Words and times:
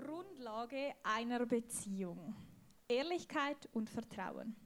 Grundlage 0.00 0.94
einer 1.02 1.44
Beziehung. 1.44 2.34
Ehrlichkeit 2.88 3.68
und 3.72 3.90
Vertrauen. 3.90 4.56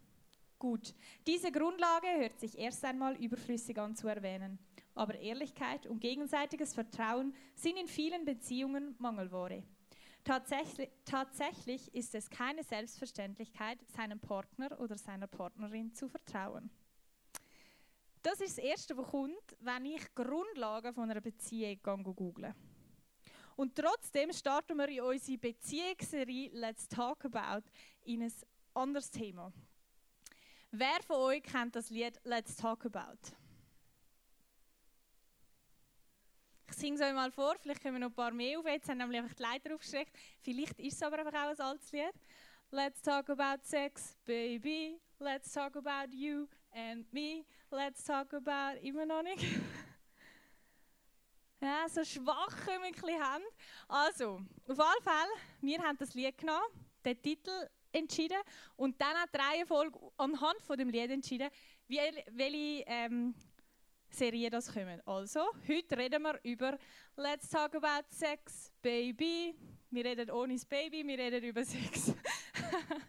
Gut, 0.60 0.95
diese 1.26 1.50
Grundlage 1.50 2.07
hört 2.18 2.38
sich 2.38 2.57
erst 2.57 2.85
einmal 2.85 3.17
überflüssig 3.17 3.77
an 3.79 3.97
zu 3.97 4.07
erwähnen. 4.07 4.61
Aber 4.95 5.19
Ehrlichkeit 5.19 5.87
und 5.87 6.01
gegenseitiges 6.01 6.73
Vertrauen 6.73 7.35
sind 7.57 7.77
in 7.77 7.89
vielen 7.89 8.25
Beziehungen 8.25 8.95
Mangelware. 8.99 9.65
Tatsächlich, 10.23 10.89
tatsächlich 11.05 11.93
ist 11.95 12.14
es 12.14 12.30
keine 12.30 12.62
Selbstverständlichkeit, 12.62 13.79
seinem 13.91 14.21
Partner 14.21 14.80
oder 14.80 14.96
seiner 14.96 15.27
Partnerin 15.27 15.93
zu 15.93 16.09
vertrauen. 16.09 16.71
Das 18.23 18.41
ist 18.41 18.57
das 18.57 18.64
Erste, 18.64 18.96
was 18.96 19.11
kommt, 19.11 19.57
wenn 19.61 19.85
ich 19.85 20.14
Grundlagen 20.14 20.95
von 20.95 21.11
einer 21.11 21.21
Beziehung 21.21 22.05
google. 22.05 22.55
Und 23.57 23.77
trotzdem 23.77 24.32
starten 24.32 24.77
wir 24.77 24.89
in 24.89 25.00
unsere 25.00 25.39
Beziehungsserie 25.39 26.50
Let's 26.53 26.89
Talk 26.89 27.25
About 27.25 27.68
in 28.04 28.22
ein 28.22 28.32
anderes 28.75 29.11
Thema. 29.11 29.53
Wer 30.71 31.03
von 31.07 31.17
euch 31.17 31.43
kennt 31.43 31.77
das 31.77 31.90
Lied 31.90 32.20
Let's 32.25 32.56
Talk 32.56 32.84
About? 32.84 33.36
Ich 36.69 36.75
singe 36.75 36.97
es 36.97 37.03
euch 37.03 37.12
mal 37.12 37.30
vor, 37.30 37.55
vielleicht 37.61 37.80
können 37.80 37.94
wir 37.94 38.00
noch 38.00 38.08
ein 38.08 38.14
paar 38.14 38.33
mehr 38.33 38.58
auf. 38.58 38.67
Jetzt 38.67 38.89
haben 38.89 38.98
nämlich 38.98 39.20
einfach 39.20 39.34
die 39.34 39.42
Leiter 39.42 39.75
aufgeschreckt. 39.75 40.16
Vielleicht 40.41 40.80
ist 40.80 40.94
es 40.94 41.02
aber 41.02 41.19
einfach 41.20 41.33
auch 41.33 41.50
ein 41.50 41.61
altes 41.61 41.92
Lied. 41.92 42.14
Let's 42.72 43.00
talk 43.02 43.30
about 43.30 43.62
sex, 43.62 44.16
baby. 44.25 45.00
Let's 45.20 45.52
talk 45.52 45.77
about 45.77 46.12
you 46.12 46.48
and 46.72 47.11
me. 47.12 47.44
Let's 47.70 48.02
talk 48.02 48.34
about 48.34 48.80
immer 48.83 49.06
noch 49.06 49.22
nicht. 49.22 49.44
ja, 51.64 51.89
so 51.89 52.05
schwach 52.05 52.67
wir 52.67 52.81
ein 52.81 52.92
bisschen 52.92 53.23
haben. 53.23 53.45
Also, 53.89 54.41
auf 54.69 54.78
alle 54.81 55.00
Fälle, 55.03 55.33
wir 55.62 55.83
haben 55.83 55.97
das 55.97 56.14
Lied 56.14 56.36
genommen, 56.36 56.67
den 57.05 57.20
Titel 57.20 57.69
entschieden 57.91 58.39
und 58.77 59.00
dann 59.00 59.16
hat 59.16 59.30
die 59.34 59.38
Reihenfolge 59.38 59.98
anhand 60.19 60.61
von 60.61 60.77
dem 60.77 60.91
Lied 60.91 61.11
entschieden, 61.11 61.48
welche 61.88 62.84
ähm, 62.86 63.34
Serie 64.11 64.50
das 64.50 64.72
kommen. 64.72 65.00
Also, 65.06 65.41
heute 65.66 65.97
reden 65.97 66.22
wir 66.22 66.38
über 66.42 66.78
Let's 67.16 67.48
Talk 67.48 67.75
About 67.77 68.06
Sex, 68.10 68.70
Baby. 68.83 69.56
Wir 69.91 70.05
reden 70.05 70.31
ohne 70.31 70.55
das 70.55 70.66
Baby, 70.66 71.06
wir 71.06 71.19
reden 71.19 71.44
über 71.44 71.64
Sex. 71.64 72.12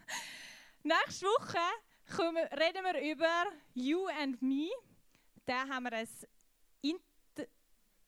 Nächste 0.82 1.26
Woche 1.26 1.58
kommen, 2.16 2.44
reden 2.52 2.84
wir 2.84 3.12
über 3.12 3.44
You 3.74 4.06
and 4.06 4.40
Me. 4.40 4.70
Da 5.44 5.68
haben 5.68 5.84
wir 5.84 5.92
ein, 5.92 6.08
Inter 6.80 7.15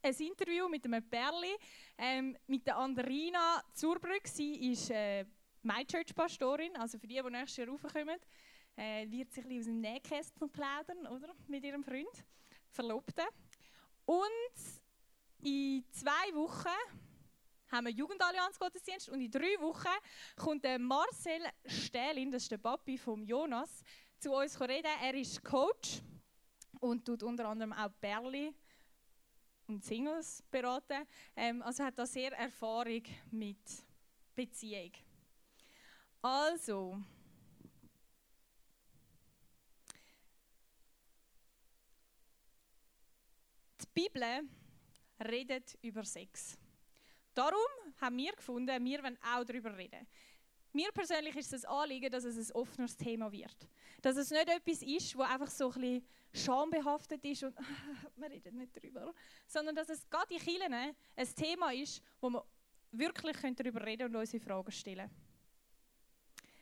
ein 0.03 0.15
Interview 0.15 0.69
mit 0.69 0.85
einem 0.85 1.09
Perli, 1.09 1.57
ähm, 1.97 2.37
mit 2.47 2.67
der 2.67 2.77
Anderina 2.77 3.63
Zurbrück. 3.75 4.27
Sie 4.27 4.73
ist 4.73 4.91
äh, 4.91 5.25
My 5.63 5.85
Church 5.85 6.15
Pastorin, 6.15 6.77
also 6.77 6.99
für 6.99 7.07
die, 7.07 7.21
die 7.23 7.31
nächstes 7.31 7.57
Jahr 7.57 7.69
raufkommen, 7.69 8.19
äh, 8.77 9.11
wird 9.11 9.33
sie 9.33 9.41
ein 9.41 9.49
bisschen 9.49 9.59
aus 9.59 9.65
dem 9.67 9.81
Nähkästchen 9.81 10.51
plaudern, 10.51 11.07
oder? 11.09 11.35
Mit 11.49 11.65
ihrem 11.65 11.83
Freund. 11.83 12.25
Verlobten. 12.71 13.27
Und 14.05 14.55
in 15.43 15.85
zwei 15.91 16.35
Wochen 16.35 16.69
haben 17.71 17.87
wir 17.87 17.93
Jugendallianz 17.93 18.59
Gottesdienst 18.59 19.09
und 19.09 19.21
in 19.21 19.31
drei 19.31 19.61
Wochen 19.61 19.89
kommt 20.37 20.65
der 20.65 20.79
Marcel 20.79 21.43
Stählin, 21.67 22.31
das 22.31 22.43
ist 22.45 22.53
der 22.53 22.59
Papi 22.59 22.97
von 22.97 23.25
Jonas, 23.25 23.83
zu 24.19 24.33
uns 24.33 24.61
reden. 24.61 24.91
Er 25.03 25.15
ist 25.15 25.43
Coach 25.45 26.01
und 26.81 27.05
tut 27.05 27.23
unter 27.23 27.49
anderem 27.49 27.73
auch 27.73 27.91
Berli 28.01 28.55
und 29.69 29.85
Singles 29.85 30.43
beraten. 30.51 31.07
Ähm, 31.37 31.63
also 31.63 31.85
hat 31.85 31.99
da 31.99 32.07
sehr 32.07 32.33
Erfahrung 32.33 33.03
mit 33.31 33.59
Beziehung. 34.35 34.93
Also, 36.21 36.99
Bibel 43.95 44.49
redet 45.25 45.77
über 45.83 46.05
Sex. 46.05 46.57
Darum 47.35 47.59
haben 48.01 48.17
wir 48.17 48.33
gefunden, 48.33 48.85
wir 48.85 49.03
wollen 49.03 49.19
auch 49.23 49.45
darüber 49.45 49.77
reden. 49.77 50.07
Mir 50.73 50.93
persönlich 50.93 51.35
ist 51.35 51.53
es 51.53 51.65
ein 51.65 51.71
Anliegen, 51.73 52.11
dass 52.11 52.23
es 52.23 52.51
ein 52.51 52.55
offenes 52.55 52.97
Thema 52.97 53.33
wird. 53.33 53.69
Dass 54.01 54.17
es 54.17 54.31
nicht 54.31 54.49
etwas 54.49 54.83
ist, 54.83 55.17
wo 55.17 55.23
einfach 55.23 55.51
so 55.51 55.73
ein 55.73 55.81
bisschen 55.81 56.07
schambehaftet 56.33 57.25
ist 57.25 57.43
und 57.43 57.57
wir 58.17 58.31
reden 58.31 58.57
nicht 58.59 58.77
darüber, 58.77 59.13
sondern 59.47 59.75
dass 59.75 59.89
es 59.89 60.09
gerade 60.09 60.35
in 60.35 60.41
Kirchen 60.41 60.73
ein 60.73 60.95
Thema 61.35 61.73
ist, 61.73 62.03
wo 62.21 62.31
wir 62.31 62.45
wirklich 62.93 63.37
darüber 63.55 63.85
reden 63.85 64.09
und 64.09 64.17
unsere 64.17 64.43
Fragen 64.43 64.73
stellen 64.73 65.11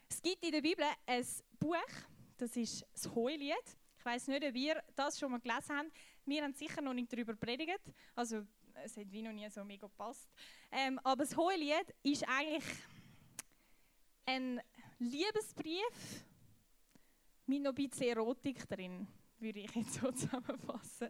Es 0.09 0.21
gibt 0.22 0.44
in 0.44 0.53
der 0.53 0.60
Bibel 0.60 0.84
ein 1.06 1.26
Buch, 1.59 1.76
das 2.37 2.56
ist 2.56 2.87
das 2.93 3.12
Hohelied. 3.15 3.76
Ich 3.99 4.05
weiß 4.05 4.28
nicht, 4.28 4.44
ob 4.44 4.55
ihr 4.55 4.82
das 4.94 5.19
schon 5.19 5.32
mal 5.32 5.41
gelesen 5.41 5.76
habt. 5.76 5.91
Wir 6.25 6.43
haben 6.43 6.55
sicher 6.55 6.81
noch 6.81 6.94
nicht 6.94 7.12
darüber 7.12 7.34
predigt, 7.34 7.82
also 8.15 8.44
es 8.84 8.97
hat 8.97 9.10
wie 9.10 9.22
noch 9.22 9.32
nie 9.32 9.49
so 9.50 9.65
mega 9.65 9.87
gepasst. 9.87 10.28
Ähm, 10.71 10.99
aber 11.03 11.25
das 11.25 11.37
Hohelied 11.37 11.94
ist 12.03 12.25
eigentlich 12.28 12.65
ein 14.26 14.60
Liebesbrief 14.99 16.25
mit 17.47 17.62
noch 17.62 17.71
ein 17.71 17.88
bisschen 17.88 18.09
Erotik 18.09 18.69
drin, 18.69 19.06
würde 19.41 19.60
ich 19.60 19.74
jetzt 19.74 19.94
so 19.94 20.10
zusammenfassen. 20.12 21.08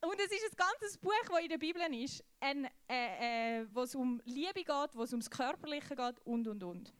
Und 0.00 0.20
es 0.20 0.32
ist 0.32 0.50
ein 0.50 0.56
ganzes 0.56 0.98
Buch, 0.98 1.12
das 1.28 1.40
in 1.40 1.48
der 1.48 1.58
Bibel 1.58 1.82
ist, 1.94 2.22
ein, 2.40 2.66
äh, 2.88 3.60
äh, 3.60 3.66
wo 3.72 3.82
es 3.82 3.94
um 3.94 4.20
Liebe 4.24 4.62
geht, 4.62 4.90
wo 4.94 5.02
es 5.02 5.12
ums 5.12 5.30
Körperliche 5.30 5.96
geht 5.96 6.20
und, 6.24 6.46
und, 6.46 6.62
und. 6.62 6.92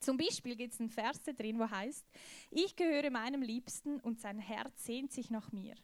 Zum 0.00 0.16
Beispiel 0.16 0.54
gibt 0.54 0.74
es 0.74 0.80
einen 0.80 0.90
Vers 0.90 1.22
drin, 1.22 1.58
wo 1.58 1.68
heißt: 1.68 2.06
Ich 2.50 2.76
gehöre 2.76 3.10
meinem 3.10 3.42
Liebsten 3.42 3.98
und 4.00 4.20
sein 4.20 4.38
Herz 4.38 4.84
sehnt 4.84 5.10
sich 5.10 5.30
nach 5.30 5.50
mir 5.52 5.74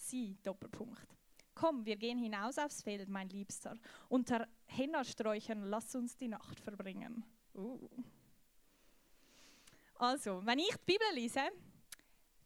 sie, 0.00 0.36
Doppelpunkt. 0.42 1.16
Komm, 1.54 1.84
wir 1.84 1.96
gehen 1.96 2.18
hinaus 2.18 2.58
aufs 2.58 2.82
Feld, 2.82 3.08
mein 3.08 3.28
Liebster. 3.28 3.76
Unter 4.08 4.48
Hennasträuchern 4.66 5.64
lass 5.64 5.94
uns 5.94 6.16
die 6.16 6.28
Nacht 6.28 6.58
verbringen. 6.58 7.24
Uh. 7.54 7.88
Also, 9.96 10.44
wenn 10.46 10.58
ich 10.58 10.74
die 10.76 10.92
Bibel 10.92 11.06
lese, 11.14 11.42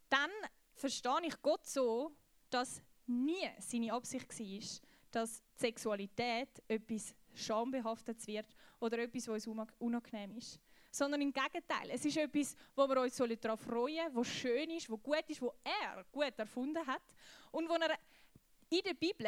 dann 0.09 0.31
verstehe 0.75 1.27
ich 1.27 1.41
Gott 1.43 1.67
so, 1.67 2.13
dass 2.51 2.83
nie 3.07 3.49
seine 3.59 3.93
Absicht 3.93 4.29
war, 4.39 4.81
dass 5.11 5.43
Sexualität 5.55 6.49
etwas 6.69 7.15
schambehaftet 7.35 8.27
wird 8.27 8.47
oder 8.81 8.99
etwas, 8.99 9.29
was 9.29 9.47
uns 9.47 9.73
unangenehm 9.79 10.37
ist. 10.37 10.61
Sondern 10.91 11.21
im 11.23 11.33
Gegenteil, 11.33 11.91
es 11.91 12.05
ist 12.05 12.17
etwas, 12.17 12.55
wo 12.77 12.89
wir 12.89 13.01
uns 13.01 13.17
darauf 13.17 13.61
freuen 13.61 13.97
sollen, 13.97 14.15
was 14.15 14.29
schön 14.29 14.71
ist, 14.71 14.89
was 14.89 15.03
gut 15.03 15.25
ist, 15.29 15.43
was 15.43 15.53
er 15.65 16.05
gut 16.13 16.39
erfunden 16.39 16.87
hat 16.87 17.03
und 17.51 17.69
wo 17.69 17.75
er 17.75 17.99
in 18.71 18.83
der 18.85 18.95
Bibel 18.95 19.27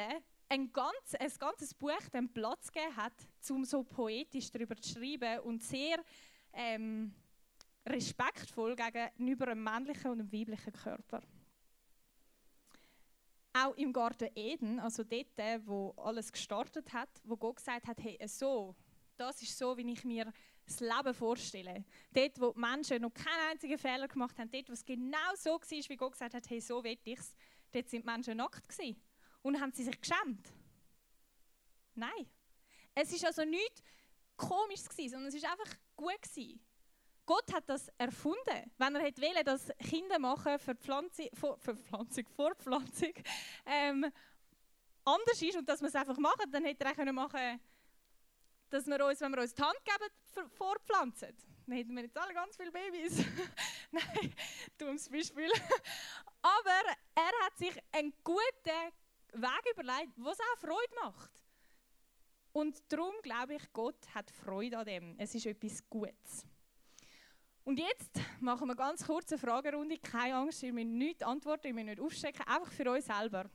ein, 0.49 0.73
ganz, 0.73 1.15
ein 1.19 1.33
ganzes 1.39 1.75
Buch 1.75 2.09
den 2.13 2.33
Platz 2.33 2.71
gegeben 2.71 2.97
hat, 2.97 3.15
um 3.51 3.65
so 3.65 3.83
poetisch 3.83 4.51
darüber 4.51 4.77
zu 4.77 4.95
schreiben 4.95 5.41
und 5.41 5.63
sehr 5.63 5.99
ähm, 6.53 7.15
respektvoll 7.87 8.77
gegenüber 8.77 9.49
einem 9.49 9.63
männlichen 9.63 10.11
und 10.11 10.21
einem 10.21 10.33
weiblichen 10.33 10.73
Körper. 10.73 11.23
Auch 13.53 13.75
im 13.77 13.93
Garten 13.93 14.29
Eden, 14.35 14.79
also 14.81 15.03
dort, 15.03 15.67
wo 15.67 15.95
alles 15.97 16.31
gestartet 16.31 16.93
hat, 16.93 17.09
wo 17.25 17.37
Gott 17.37 17.57
gesagt 17.57 17.87
hat, 17.87 18.03
hey, 18.03 18.19
so, 18.27 18.75
das 19.17 19.41
ist 19.41 19.57
so, 19.57 19.77
wie 19.79 19.91
ich 19.91 20.05
mir 20.05 20.31
das 20.67 20.81
Leben 20.81 21.15
vorstelle. 21.15 21.85
Dort, 22.13 22.41
wo 22.41 22.53
die 22.53 22.61
Menschen 22.61 23.01
noch 23.01 23.15
keinen 23.15 23.51
einzigen 23.51 23.79
Fehler 23.79 24.09
gemacht 24.09 24.39
haben, 24.39 24.51
dort, 24.51 24.69
wo 24.69 24.73
es 24.75 24.85
genau 24.85 25.35
so 25.37 25.53
war, 25.53 25.89
wie 25.89 25.97
Gott 25.97 26.13
gesagt 26.13 26.35
hat, 26.35 26.51
hey, 26.51 26.61
so 26.61 26.85
will 26.85 26.99
ich 27.05 27.19
es, 27.19 27.35
Dort 27.73 27.91
sind 27.91 28.05
die 28.05 28.11
Menschen 28.11 28.37
nackt 28.37 28.69
gewesen. 28.69 29.01
Und 29.43 29.61
haben 29.61 29.73
sie 29.73 29.85
sich 29.85 30.01
geschämt? 30.01 30.53
Nein. 31.95 32.27
Es 32.95 33.13
ist 33.13 33.25
also 33.25 33.45
nichts 33.45 33.83
komisch 34.37 34.81
sondern 34.81 35.27
es 35.27 35.35
ist 35.35 35.45
einfach 35.45 35.77
gut 35.95 36.23
gewesen. 36.23 36.61
Gott 37.27 37.53
hat 37.53 37.69
das 37.69 37.89
erfunden. 37.99 38.73
Wenn 38.79 38.95
er 38.95 39.03
hätte 39.03 39.21
wollen, 39.21 39.45
dass 39.45 39.71
Kinder 39.79 40.19
machen 40.19 40.59
für 40.59 40.75
Pflanzung, 40.77 41.29
für 41.35 41.77
Pflanzung, 41.77 42.27
Fortpflanzung 42.29 43.13
ähm, 43.67 44.07
anders 45.05 45.43
ist 45.43 45.57
und 45.57 45.69
dass 45.69 45.81
wir 45.81 45.89
es 45.89 45.95
einfach 45.95 46.17
machen, 46.19 46.51
dann 46.51 46.65
hätte 46.65 46.85
er 46.85 46.93
auch 46.93 47.13
machen 47.13 47.31
können, 47.33 47.61
dass 48.71 48.87
wir 48.87 49.05
uns, 49.05 49.21
wenn 49.21 49.33
wir 49.33 49.43
uns 49.43 49.55
die 49.55 49.63
Hand 49.63 49.79
geben, 49.85 50.51
fortpflanzen. 50.51 51.37
Dann 51.67 51.77
hätten 51.77 51.95
wir 51.95 52.03
jetzt 52.05 52.17
alle 52.17 52.33
ganz 52.33 52.57
viele 52.57 52.71
Babys. 52.71 53.19
Nein, 53.91 54.35
dummes 54.79 55.09
Beispiel. 55.09 55.51
Aber 56.43 56.97
er 57.15 57.45
hat 57.45 57.59
sich 57.59 57.77
einen 57.93 58.13
guten 58.23 58.93
Weg 59.33 59.73
überlegt, 59.73 60.13
was 60.17 60.39
auch 60.39 60.59
Freude 60.59 60.95
macht. 61.03 61.31
Und 62.53 62.81
darum 62.91 63.15
glaube 63.23 63.55
ich, 63.55 63.73
Gott 63.73 64.15
hat 64.15 64.31
Freude 64.31 64.79
an 64.79 64.87
dem. 64.87 65.15
Es 65.19 65.35
ist 65.35 65.47
etwas 65.47 65.89
Gutes. 65.91 66.47
Und 67.67 67.79
jetzt 67.79 68.21
machen 68.41 68.69
wir 68.69 68.77
ganz 68.77 69.05
kurz 69.05 69.31
eine 69.33 69.39
Fragerunde. 69.39 69.99
Keine 69.99 70.37
Angst, 70.37 70.63
ihr 70.63 70.73
müsst 70.73 70.87
nicht 70.87 71.23
antworten, 71.23 71.67
ihr 71.67 71.75
müsst 71.75 71.87
nicht 71.87 72.01
aufstecken. 72.01 72.47
Einfach 72.47 72.73
für 72.73 72.91
euch 72.91 73.05
selber. 73.05 73.51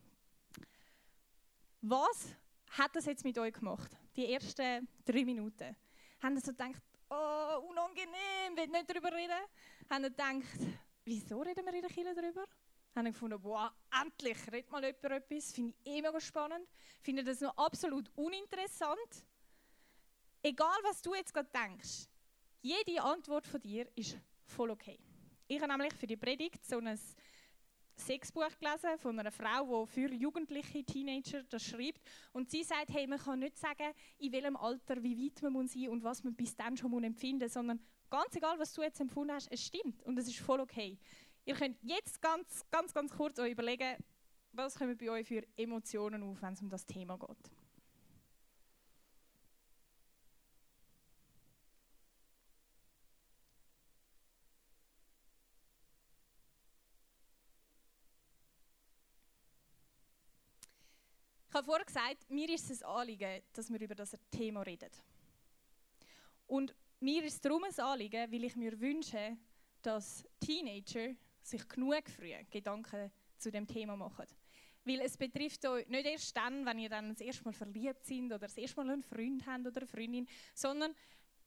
Was 1.82 2.36
hat 2.72 2.96
das 2.96 3.06
jetzt 3.08 3.24
mit 3.24 3.40
euch 3.40 3.54
gemacht? 3.54 3.98
die 4.16 4.34
ersten 4.34 4.88
drei 5.06 5.26
Minuten, 5.26 5.76
haben 6.22 6.36
sie 6.38 6.46
so 6.46 6.52
gedacht, 6.52 6.82
oh, 7.10 7.70
unangenehm, 7.70 8.56
will 8.56 8.68
nicht 8.68 8.90
darüber 8.90 9.12
reden. 9.12 9.40
Haben 9.90 10.04
gedacht, 10.04 10.60
wieso 11.04 11.42
reden 11.42 11.66
wir 11.66 11.74
in 11.74 11.82
der 11.82 11.90
Kirche 11.90 12.14
darüber? 12.14 12.46
Haben 12.96 13.06
gefunden, 13.06 13.40
wow, 13.42 13.72
endlich 14.02 14.38
redet 14.52 14.70
mal 14.70 14.84
jemand 14.84 15.06
etwas, 15.06 15.54
finde 15.54 15.74
ich 15.84 15.92
eh 15.92 16.02
mega 16.02 16.20
spannend. 16.20 16.68
Finde 17.02 17.24
das 17.24 17.40
noch 17.40 17.56
absolut 17.58 18.12
uninteressant. 18.16 19.26
Egal, 20.44 20.78
was 20.84 21.02
du 21.02 21.14
jetzt 21.14 21.34
gerade 21.34 21.50
denkst, 21.54 22.08
jede 22.62 23.02
Antwort 23.02 23.48
von 23.48 23.62
dir 23.62 23.88
ist 23.96 24.18
voll 24.46 24.72
okay. 24.72 25.00
Ich 25.48 25.62
habe 25.62 25.72
nämlich 25.72 25.94
für 25.94 26.08
die 26.08 26.18
Predigt 26.18 26.66
so 26.66 26.78
ein 26.78 26.98
Sexbuch 27.98 28.58
gelesen 28.60 28.98
von 28.98 29.20
einer 29.20 29.32
Frau, 29.32 29.86
die 29.86 29.92
für 29.92 30.12
jugendliche 30.14 30.84
Teenager 30.84 31.44
das 31.44 31.64
schreibt. 31.64 32.02
Und 32.32 32.50
sie 32.50 32.64
sagt, 32.64 32.90
hey, 32.92 33.06
man 33.06 33.20
kann 33.20 33.40
nicht 33.40 33.58
sagen, 33.58 33.94
in 34.18 34.32
welchem 34.32 34.56
Alter, 34.56 35.04
wie 35.04 35.26
weit 35.26 35.42
man 35.42 35.68
sein 35.68 35.82
muss 35.82 35.90
und 35.90 36.04
was 36.04 36.24
man 36.24 36.36
bis 36.36 36.56
dann 36.56 36.78
schon 36.78 37.04
empfinden 37.04 37.44
muss, 37.44 37.54
sondern 37.54 37.80
ganz 38.10 38.36
egal, 38.36 38.58
was 38.58 38.74
du 38.74 38.82
jetzt 38.82 39.00
empfunden 39.00 39.34
hast, 39.34 39.52
es 39.52 39.66
stimmt 39.66 40.02
und 40.04 40.18
es 40.18 40.28
ist 40.28 40.40
voll 40.40 40.62
okay. 40.62 40.98
Ihr 41.46 41.56
könnt 41.56 41.78
jetzt 41.82 42.22
ganz, 42.22 42.66
ganz, 42.70 42.94
ganz 42.94 43.12
kurz 43.12 43.40
euch 43.40 43.52
überlegen, 43.52 43.98
was 44.54 44.76
kommen 44.76 44.98
bei 44.98 45.10
euch 45.10 45.28
für 45.28 45.44
Emotionen 45.56 46.24
auf, 46.24 46.42
wenn 46.42 46.54
es 46.54 46.62
um 46.62 46.70
das 46.70 46.86
Thema 46.86 47.18
geht. 47.18 47.52
Ich 61.52 61.56
habe 61.56 61.66
vorher 61.66 61.86
gesagt, 61.86 62.30
mir 62.30 62.48
ist 62.50 62.72
es 62.72 62.82
ein 62.82 62.90
Anliegen, 62.90 63.42
dass 63.52 63.70
wir 63.70 63.82
über 63.82 63.94
das 63.94 64.18
Thema 64.32 64.62
reden. 64.62 64.90
Und 66.48 66.74
mir 67.02 67.26
ist 67.26 67.34
es 67.34 67.42
darum 67.42 67.66
ein 67.66 67.78
Anliegen, 67.78 68.32
weil 68.32 68.46
ich 68.46 68.56
mir 68.56 68.80
wünsche, 68.80 69.36
dass 69.82 70.24
Teenager 70.40 71.14
sich 71.42 71.68
genug 71.68 72.10
früh 72.10 72.32
Gedanken 72.50 73.12
zu 73.38 73.52
dem 73.52 73.68
Thema 73.68 73.98
machen. 73.98 74.28
Weil 74.86 75.02
es 75.02 75.18
betrifft 75.18 75.66
euch 75.66 75.86
nicht 75.90 76.06
erst 76.06 76.38
dann, 76.38 76.66
wenn 76.66 76.80
ihr 76.80 76.88
dann 76.88 77.10
das 77.10 77.20
erste 77.20 77.44
Mal 77.44 77.52
verliebt 77.52 78.06
sind 78.06 78.28
oder 78.28 78.40
das 78.40 78.56
erste 78.56 78.78
Mal 78.78 78.94
einen 78.94 79.04
Freund 79.04 79.46
habt 79.46 79.68
oder 79.68 79.82
eine 79.82 79.88
Freundin, 79.88 80.30
sondern 80.54 80.96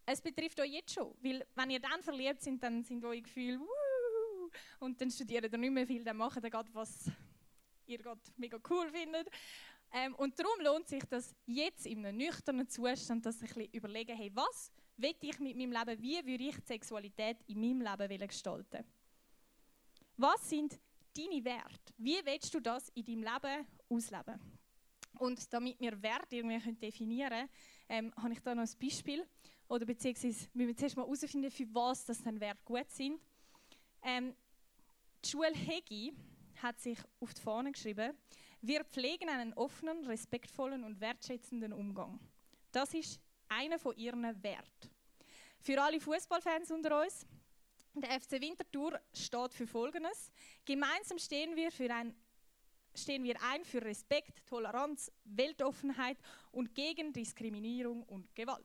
es 0.04 0.20
betrifft 0.20 0.60
euch 0.60 0.70
jetzt 0.70 0.92
schon. 0.92 1.16
Weil 1.22 1.46
wenn 1.54 1.70
ihr 1.70 1.80
dann 1.80 2.02
verliebt 2.02 2.42
sind, 2.42 2.62
dann 2.62 2.84
sind 2.84 3.02
eure 3.06 3.22
Gefühle 3.22 3.58
Wuh! 3.58 4.50
und 4.80 5.00
dann 5.00 5.10
studiert 5.10 5.50
ihr 5.50 5.58
nicht 5.58 5.72
mehr 5.72 5.86
viel, 5.86 6.04
dann 6.04 6.18
macht 6.18 6.44
ihr 6.44 6.50
gerade 6.50 6.68
was 6.74 7.10
ihr 7.86 7.98
gerade 7.98 8.20
mega 8.36 8.58
cool 8.70 8.90
findet. 8.90 9.28
Ähm, 9.96 10.12
und 10.16 10.36
darum 10.36 10.60
lohnt 10.60 10.88
sich 10.88 11.04
das 11.04 11.32
jetzt 11.46 11.86
in 11.86 12.04
einem 12.04 12.18
nüchternen 12.18 12.68
Zustand, 12.68 13.24
dass 13.24 13.40
ich 13.40 13.56
ein 13.56 13.68
überlegen, 13.70 14.16
hey, 14.16 14.28
was 14.34 14.72
will 14.96 15.14
ich 15.20 15.38
mit 15.38 15.56
meinem 15.56 15.70
Leben, 15.70 16.02
wie 16.02 16.26
würde 16.26 16.44
ich 16.48 16.56
die 16.56 16.66
Sexualität 16.66 17.36
in 17.46 17.60
meinem 17.60 17.80
Leben 17.80 18.26
gestalten? 18.26 18.84
Was 20.16 20.50
sind 20.50 20.80
deine 21.16 21.44
Werte? 21.44 21.94
Wie 21.96 22.20
willst 22.24 22.52
du 22.52 22.60
das 22.60 22.88
in 22.88 23.04
deinem 23.04 23.22
Leben 23.22 23.66
ausleben? 23.88 24.40
Und 25.20 25.52
damit 25.52 25.78
wir 25.78 26.02
Werte 26.02 26.36
irgendwie 26.36 26.72
definieren 26.72 27.30
können, 27.30 27.48
ähm, 27.88 28.12
habe 28.16 28.32
ich 28.32 28.40
da 28.40 28.52
noch 28.52 28.64
ein 28.64 28.78
Beispiel. 28.80 29.24
Oder 29.68 29.86
beziehungsweise 29.86 30.48
müssen 30.54 30.68
wir 30.68 30.76
zuerst 30.76 30.96
mal 30.96 31.04
herausfinden, 31.04 31.52
für 31.52 31.72
was 31.72 32.04
das 32.04 32.20
dann 32.20 32.40
Werte 32.40 32.64
gut 32.64 32.90
sind. 32.90 33.20
Ähm, 34.02 34.34
die 35.24 35.30
Schule 35.30 35.54
Hegi 35.54 36.12
hat 36.60 36.80
sich 36.80 36.98
auf 37.20 37.32
die 37.32 37.40
Fahne 37.40 37.70
geschrieben, 37.70 38.12
wir 38.66 38.84
pflegen 38.84 39.28
einen 39.28 39.52
offenen, 39.54 40.06
respektvollen 40.06 40.84
und 40.84 41.00
wertschätzenden 41.00 41.72
Umgang. 41.72 42.18
Das 42.72 42.94
ist 42.94 43.20
einer 43.48 43.78
von 43.78 43.94
ihren 43.96 44.22
Werten. 44.42 44.90
Für 45.60 45.82
alle 45.82 46.00
Fußballfans 46.00 46.70
unter 46.70 47.02
uns, 47.02 47.26
der 47.94 48.20
FC 48.20 48.32
Winterthur 48.40 49.00
steht 49.12 49.52
für 49.52 49.66
Folgendes. 49.66 50.32
Gemeinsam 50.64 51.18
stehen 51.18 51.54
wir, 51.54 51.70
für 51.70 51.92
ein, 51.94 52.14
stehen 52.94 53.22
wir 53.22 53.40
ein 53.42 53.64
für 53.64 53.82
Respekt, 53.82 54.46
Toleranz, 54.46 55.12
Weltoffenheit 55.24 56.16
und 56.50 56.74
gegen 56.74 57.12
Diskriminierung 57.12 58.02
und 58.04 58.34
Gewalt. 58.34 58.64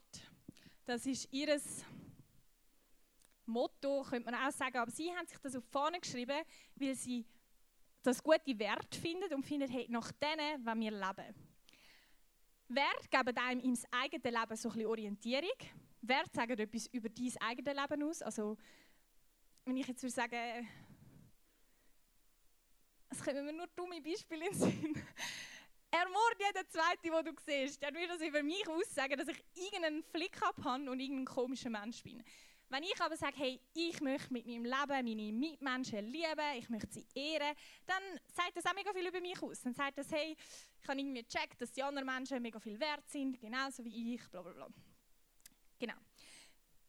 Das 0.86 1.06
ist 1.06 1.28
ihr 1.32 1.60
Motto, 3.46 4.04
könnte 4.04 4.32
man 4.32 4.48
auch 4.48 4.52
sagen. 4.52 4.78
Aber 4.78 4.92
sie 4.92 5.12
haben 5.12 5.28
sich 5.28 5.38
das 5.40 5.56
auf 5.56 5.66
die 5.66 5.72
Fahne 5.72 6.00
geschrieben, 6.00 6.42
weil 6.76 6.96
sie 6.96 7.26
das 8.02 8.24
gute 8.24 8.58
Wert 8.58 8.96
findet 8.96 9.34
und 9.34 9.46
findet, 9.46 9.72
hey, 9.72 9.88
nach 9.90 10.12
denen 10.14 10.66
wollen 10.66 10.80
wir 10.82 10.92
leben. 10.92 11.36
Wert 12.70 13.10
geben 13.10 13.38
einem 13.38 13.60
im 13.62 13.78
eigenen 13.92 14.34
Leben 14.34 14.56
so 14.56 14.70
ein 14.70 14.74
bisschen 14.76 14.86
Orientierung. 14.86 15.58
Wert 16.02 16.34
sagen 16.34 16.58
etwas 16.58 16.88
über 16.88 17.10
dein 17.10 17.38
eigenes 17.42 17.76
Leben 17.76 18.04
aus. 18.04 18.22
Also, 18.22 18.58
wenn 19.66 19.78
ich 19.78 19.88
jetzt 19.88 20.04
würde 20.04 20.14
sagen, 20.14 20.68
es 23.10 23.24
kommen 23.24 23.46
mir 23.46 23.54
nur 23.54 23.68
dumme 23.76 24.02
Beispiele 24.02 24.48
in 24.48 24.54
Sinn. 24.54 24.94
Ermord 25.92 26.36
jeden 26.40 26.70
Zweiten, 26.70 27.02
den 27.02 27.36
du 27.36 27.42
siehst. 27.44 27.82
Der 27.82 27.92
würde 27.92 28.08
das 28.10 28.22
über 28.22 28.44
mich 28.44 28.68
aussagen, 28.68 29.18
dass 29.18 29.28
ich 29.28 29.44
irgendeinen 29.56 30.04
Flick 30.04 30.40
habe 30.42 30.62
und 30.90 31.00
irgendein 31.00 31.26
komischer 31.26 31.72
Mensch 31.72 32.04
bin. 32.04 32.24
Wenn 32.70 32.84
ich 32.84 33.02
aber 33.02 33.18
sage, 33.18 33.36
hey, 33.38 33.60
ich 33.74 34.00
möchte 34.00 34.32
mit 34.32 34.46
meinem 34.46 34.64
Leben 34.64 34.88
meine 34.88 35.34
Mitmenschen 35.34 36.06
lieben, 36.06 36.58
ich 36.58 36.70
möchte 36.70 36.92
sie 36.92 37.06
ehren, 37.16 37.56
dann 37.88 38.04
sagt 38.32 38.56
das 38.56 38.66
auch 38.66 38.76
mega 38.76 38.94
viel 38.94 39.08
über 39.08 39.20
mich 39.20 39.42
aus. 39.42 39.62
Dann 39.62 39.74
sagt 39.74 39.98
das, 39.98 40.12
hey, 40.12 40.38
ich 40.82 40.88
habe 40.88 41.00
irgendwie 41.00 41.24
gecheckt, 41.24 41.60
dass 41.60 41.72
die 41.72 41.82
anderen 41.82 42.06
Menschen 42.06 42.42
mega 42.42 42.60
viel 42.60 42.80
wert 42.80 43.10
sind, 43.10 43.40
genauso 43.40 43.84
wie 43.84 44.14
ich, 44.14 44.30
bla 44.30 44.44
bla 44.44 44.54
bla. 44.54 44.68
Genau. 45.80 45.96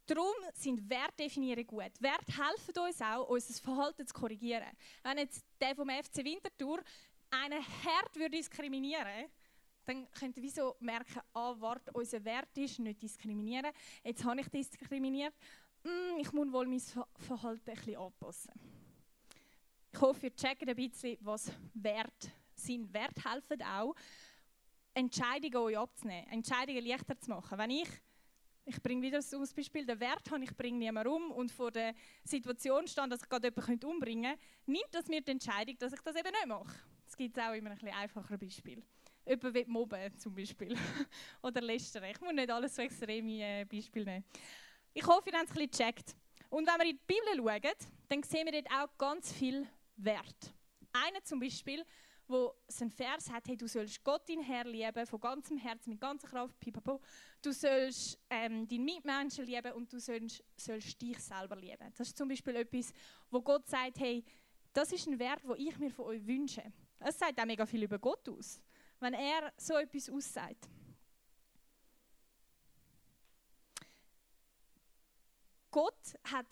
Darum 0.06 0.34
sind 0.54 0.90
Wertdefinieren 0.90 1.66
gut. 1.66 1.92
Werte 2.00 2.32
helfen 2.36 2.78
uns 2.84 3.00
auch, 3.00 3.28
unser 3.28 3.54
Verhalten 3.62 4.06
zu 4.06 4.12
korrigieren. 4.12 4.76
Wenn 5.02 5.18
jetzt 5.18 5.44
der 5.60 5.74
vom 5.74 5.88
FC 5.88 6.24
Winterthur 6.24 6.82
einen 7.30 7.64
hart 7.84 8.16
würde 8.16 8.36
dann 9.86 10.10
könnt 10.12 10.36
ihr 10.36 10.42
wieso 10.42 10.76
merken, 10.80 11.20
ah, 11.32 11.54
warte, 11.58 11.90
unser 11.92 12.24
Wert 12.24 12.56
ist 12.56 12.78
nicht 12.78 13.02
diskriminieren. 13.02 13.72
Jetzt 14.04 14.24
habe 14.24 14.40
ich 14.40 14.48
diskriminiert 14.48 15.34
ich 16.18 16.32
muss 16.32 16.52
wohl 16.52 16.66
mein 16.66 16.80
Verhalten 17.16 17.64
bisschen 17.64 17.96
anpassen. 17.96 18.52
Ich 19.92 20.00
hoffe, 20.00 20.26
ihr 20.26 20.36
checkt 20.36 20.68
ein 20.68 20.76
bisschen, 20.76 21.18
was 21.20 21.50
Wert 21.74 22.30
sind. 22.54 22.92
Wert 22.92 23.24
helfen 23.24 23.62
auch, 23.62 23.94
Entscheidungen 24.94 25.56
euch 25.56 25.78
abzunehmen, 25.78 26.28
Entscheidungen 26.28 26.84
leichter 26.84 27.18
zu 27.18 27.30
machen. 27.30 27.58
Wenn 27.58 27.70
ich, 27.70 27.88
ich 28.66 28.80
bringe 28.82 29.02
wieder 29.02 29.22
so 29.22 29.40
ein 29.40 29.48
Beispiel, 29.54 29.86
den 29.86 29.98
Wert 29.98 30.30
habe, 30.30 30.44
ich 30.44 30.56
bringe 30.56 30.78
niemanden 30.78 31.12
um 31.12 31.30
und 31.32 31.50
vor 31.50 31.70
der 31.70 31.94
Situation 32.22 32.86
stand, 32.86 33.12
dass 33.12 33.22
ich 33.22 33.28
gerade 33.28 33.48
jemanden 33.48 33.86
umbringen 33.86 34.32
könnte, 34.32 34.44
nimmt 34.66 34.88
das 34.92 35.08
mir 35.08 35.22
die 35.22 35.32
Entscheidung, 35.32 35.76
dass 35.78 35.92
ich 35.92 36.00
das 36.00 36.14
eben 36.14 36.30
nicht 36.30 36.46
mache. 36.46 36.74
Es 37.06 37.16
gibt 37.16 37.38
auch 37.38 37.52
immer 37.54 37.70
ein 37.70 37.76
bisschen 37.76 37.94
einfacher 37.94 38.38
Beispiel. 38.38 38.82
Jemand 39.26 39.54
will 39.54 39.64
mobben 39.66 40.18
zum 40.18 40.34
Beispiel 40.34 40.76
oder 41.42 41.60
lästern. 41.60 42.04
Ich 42.04 42.20
muss 42.20 42.32
nicht 42.32 42.50
alles 42.50 42.74
so 42.74 42.82
extreme 42.82 43.42
äh, 43.42 43.64
Beispiele 43.64 44.04
nehmen. 44.04 44.24
Ich 44.92 45.06
hoffe, 45.06 45.30
ihr 45.30 45.38
habt 45.38 45.50
es 45.50 45.56
ein 45.56 45.68
bisschen 45.68 45.70
gecheckt. 45.70 46.16
Und 46.48 46.66
wenn 46.66 46.78
wir 46.78 46.90
in 46.90 46.98
die 46.98 47.02
Bibel 47.06 47.36
schauen, 47.36 47.74
dann 48.08 48.22
sehen 48.24 48.46
wir 48.46 48.60
dort 48.60 48.72
auch 48.72 48.98
ganz 48.98 49.32
viel 49.32 49.66
Wert. 49.96 50.52
Einer 50.92 51.22
zum 51.22 51.38
Beispiel, 51.38 51.84
wo 52.26 52.52
es 52.66 52.82
einen 52.82 52.90
Vers 52.90 53.30
hat, 53.30 53.46
hey, 53.46 53.56
du 53.56 53.68
sollst 53.68 54.02
Gott, 54.02 54.28
dein 54.28 54.40
Herr, 54.40 54.64
lieben, 54.64 55.06
von 55.06 55.20
ganzem 55.20 55.58
Herzen, 55.58 55.90
mit 55.90 56.00
ganzer 56.00 56.26
Kraft, 56.26 56.58
pipapo. 56.58 57.00
Du 57.40 57.52
sollst 57.52 58.18
ähm, 58.30 58.66
deinen 58.66 58.84
Mitmenschen 58.84 59.44
lieben 59.44 59.72
und 59.72 59.92
du 59.92 60.00
sollst, 60.00 60.42
sollst 60.56 61.00
dich 61.00 61.18
selber 61.20 61.54
lieben. 61.54 61.92
Das 61.96 62.08
ist 62.08 62.18
zum 62.18 62.28
Beispiel 62.28 62.56
etwas, 62.56 62.92
wo 63.30 63.40
Gott 63.40 63.68
sagt, 63.68 64.00
hey, 64.00 64.24
das 64.72 64.92
ist 64.92 65.06
ein 65.06 65.18
Wert, 65.20 65.42
den 65.44 65.56
ich 65.56 65.78
mir 65.78 65.90
von 65.90 66.06
euch 66.06 66.26
wünsche. 66.26 66.62
Es 66.98 67.18
sagt 67.18 67.40
auch 67.40 67.46
mega 67.46 67.64
viel 67.64 67.84
über 67.84 67.98
Gott 67.98 68.28
aus, 68.28 68.60
wenn 68.98 69.14
er 69.14 69.52
so 69.56 69.74
etwas 69.74 70.10
aussagt. 70.10 70.68
Gott 75.70 76.14
hat, 76.24 76.48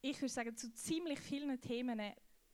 ich 0.00 0.20
würde 0.20 0.32
sagen, 0.32 0.56
zu 0.56 0.72
ziemlich 0.72 1.18
vielen 1.20 1.60
Themen 1.60 2.00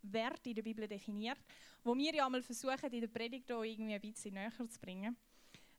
Werte 0.03 0.51
in 0.51 0.55
der 0.55 0.63
Bibel 0.63 0.87
definiert, 0.87 1.39
wo 1.83 1.97
wir 1.97 2.15
ja 2.15 2.27
einmal 2.27 2.43
versuchen, 2.43 2.93
in 2.93 3.01
der 3.01 3.09
Predigt 3.09 3.51
auch 3.53 3.63
irgendwie 3.63 3.95
ein 3.95 4.01
bisschen 4.01 4.35
näher 4.35 4.53
zu 4.53 4.81
bringen. 4.81 5.17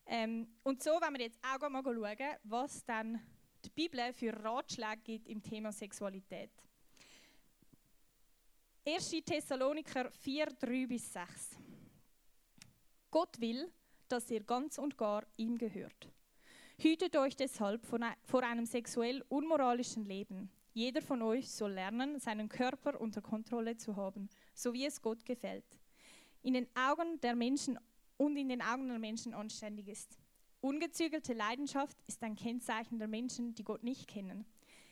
Ähm, 0.05 0.47
und 0.63 0.81
so 0.81 0.91
wenn 1.01 1.13
wir 1.13 1.21
jetzt 1.21 1.39
auch 1.43 1.69
mal 1.69 1.83
schauen, 1.83 2.37
was 2.43 2.85
dann 2.85 3.21
die 3.63 3.69
Bibel 3.69 4.13
für 4.13 4.33
Ratschläge 4.43 5.01
gibt 5.03 5.27
im 5.27 5.41
Thema 5.41 5.71
Sexualität. 5.71 6.51
1. 8.85 9.09
Thessaloniker 9.25 10.09
4, 10.09 10.45
3 10.45 10.85
bis 10.87 11.11
6. 11.11 11.57
Gott 13.11 13.39
will, 13.41 13.69
dass 14.07 14.31
ihr 14.31 14.43
ganz 14.43 14.77
und 14.77 14.97
gar 14.97 15.25
ihm 15.35 15.57
gehört. 15.57 16.09
Hütet 16.79 17.15
euch 17.15 17.35
deshalb 17.35 17.83
vor 17.87 18.43
einem 18.43 18.67
sexuell 18.67 19.25
unmoralischen 19.29 20.05
Leben. 20.05 20.51
Jeder 20.73 21.01
von 21.01 21.23
euch 21.23 21.49
soll 21.49 21.71
lernen, 21.71 22.19
seinen 22.19 22.49
Körper 22.49 23.01
unter 23.01 23.19
Kontrolle 23.19 23.77
zu 23.77 23.95
haben, 23.95 24.29
so 24.53 24.73
wie 24.73 24.85
es 24.85 25.01
Gott 25.01 25.25
gefällt. 25.25 25.65
In 26.43 26.53
den 26.53 26.67
Augen 26.75 27.19
der 27.21 27.35
Menschen 27.35 27.79
und 28.17 28.37
in 28.37 28.49
den 28.49 28.61
Augen 28.61 28.89
der 28.89 28.99
Menschen 28.99 29.33
anständig 29.33 29.87
ist. 29.87 30.19
Ungezügelte 30.61 31.33
Leidenschaft 31.33 31.97
ist 32.05 32.21
ein 32.21 32.35
Kennzeichen 32.35 32.99
der 32.99 33.07
Menschen, 33.07 33.55
die 33.55 33.63
Gott 33.63 33.83
nicht 33.83 34.07
kennen. 34.07 34.45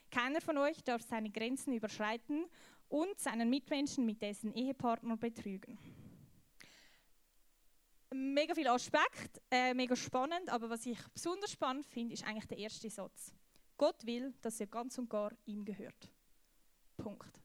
Keiner 0.09 0.41
von 0.41 0.57
euch 0.57 0.83
darf 0.83 1.03
seine 1.03 1.29
Grenzen 1.29 1.71
überschreiten 1.71 2.45
und 2.89 3.19
seinen 3.19 3.51
Mitmenschen 3.51 4.07
mit 4.07 4.23
dessen 4.23 4.55
Ehepartner 4.55 5.17
betrügen. 5.17 5.77
Mega 8.17 8.55
viel 8.55 8.67
Aspekt, 8.69 9.41
äh, 9.51 9.73
mega 9.73 9.93
spannend, 9.93 10.49
aber 10.49 10.69
was 10.69 10.85
ich 10.85 10.97
besonders 11.13 11.51
spannend 11.51 11.85
finde, 11.85 12.13
ist 12.13 12.23
eigentlich 12.23 12.45
der 12.45 12.57
erste 12.59 12.89
Satz. 12.89 13.33
Gott 13.75 14.05
will, 14.05 14.33
dass 14.41 14.57
ihr 14.61 14.67
ganz 14.67 14.97
und 14.97 15.09
gar 15.09 15.33
ihm 15.45 15.65
gehört. 15.65 16.09
Punkt. 16.95 17.41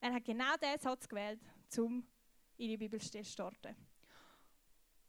Er 0.00 0.12
hat 0.12 0.24
genau 0.26 0.54
diesen 0.62 0.80
Satz 0.80 1.08
gewählt, 1.08 1.40
um 1.78 2.06
in 2.58 2.68
die 2.68 2.76
Bibelstelle 2.76 3.24
zu 3.24 3.32
starten. 3.32 3.74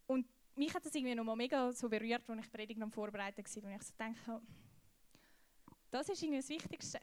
Und 0.08 0.25
mich 0.55 0.74
hat 0.74 0.86
das 0.86 0.96
irgendwie 0.96 1.15
noch 1.15 1.25
mal 1.25 1.36
mega 1.36 1.74
so 1.74 1.89
berührt, 1.89 2.29
als 2.29 2.46
ich 2.46 2.51
Predigt 2.51 2.81
am 2.81 2.93
Vorbereiten 2.93 3.43
war, 3.43 3.63
und 3.63 3.75
ich 3.75 3.84
so 3.84 3.93
denke, 4.00 4.41
das 5.91 6.08
ist 6.08 6.24
irgendwie 6.24 6.39
das 6.39 6.50
Wichtigste. 6.50 7.01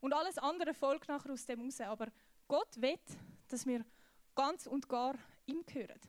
Und 0.00 0.12
alles 0.12 0.36
andere 0.38 0.74
folgt 0.74 1.06
nachher 1.06 1.32
aus 1.32 1.46
dem 1.46 1.60
raus. 1.60 1.80
Aber 1.80 2.08
Gott 2.48 2.80
will, 2.80 2.98
dass 3.46 3.66
wir 3.66 3.84
ganz 4.34 4.66
und 4.66 4.88
gar 4.88 5.14
ihm 5.46 5.64
gehören. 5.64 6.00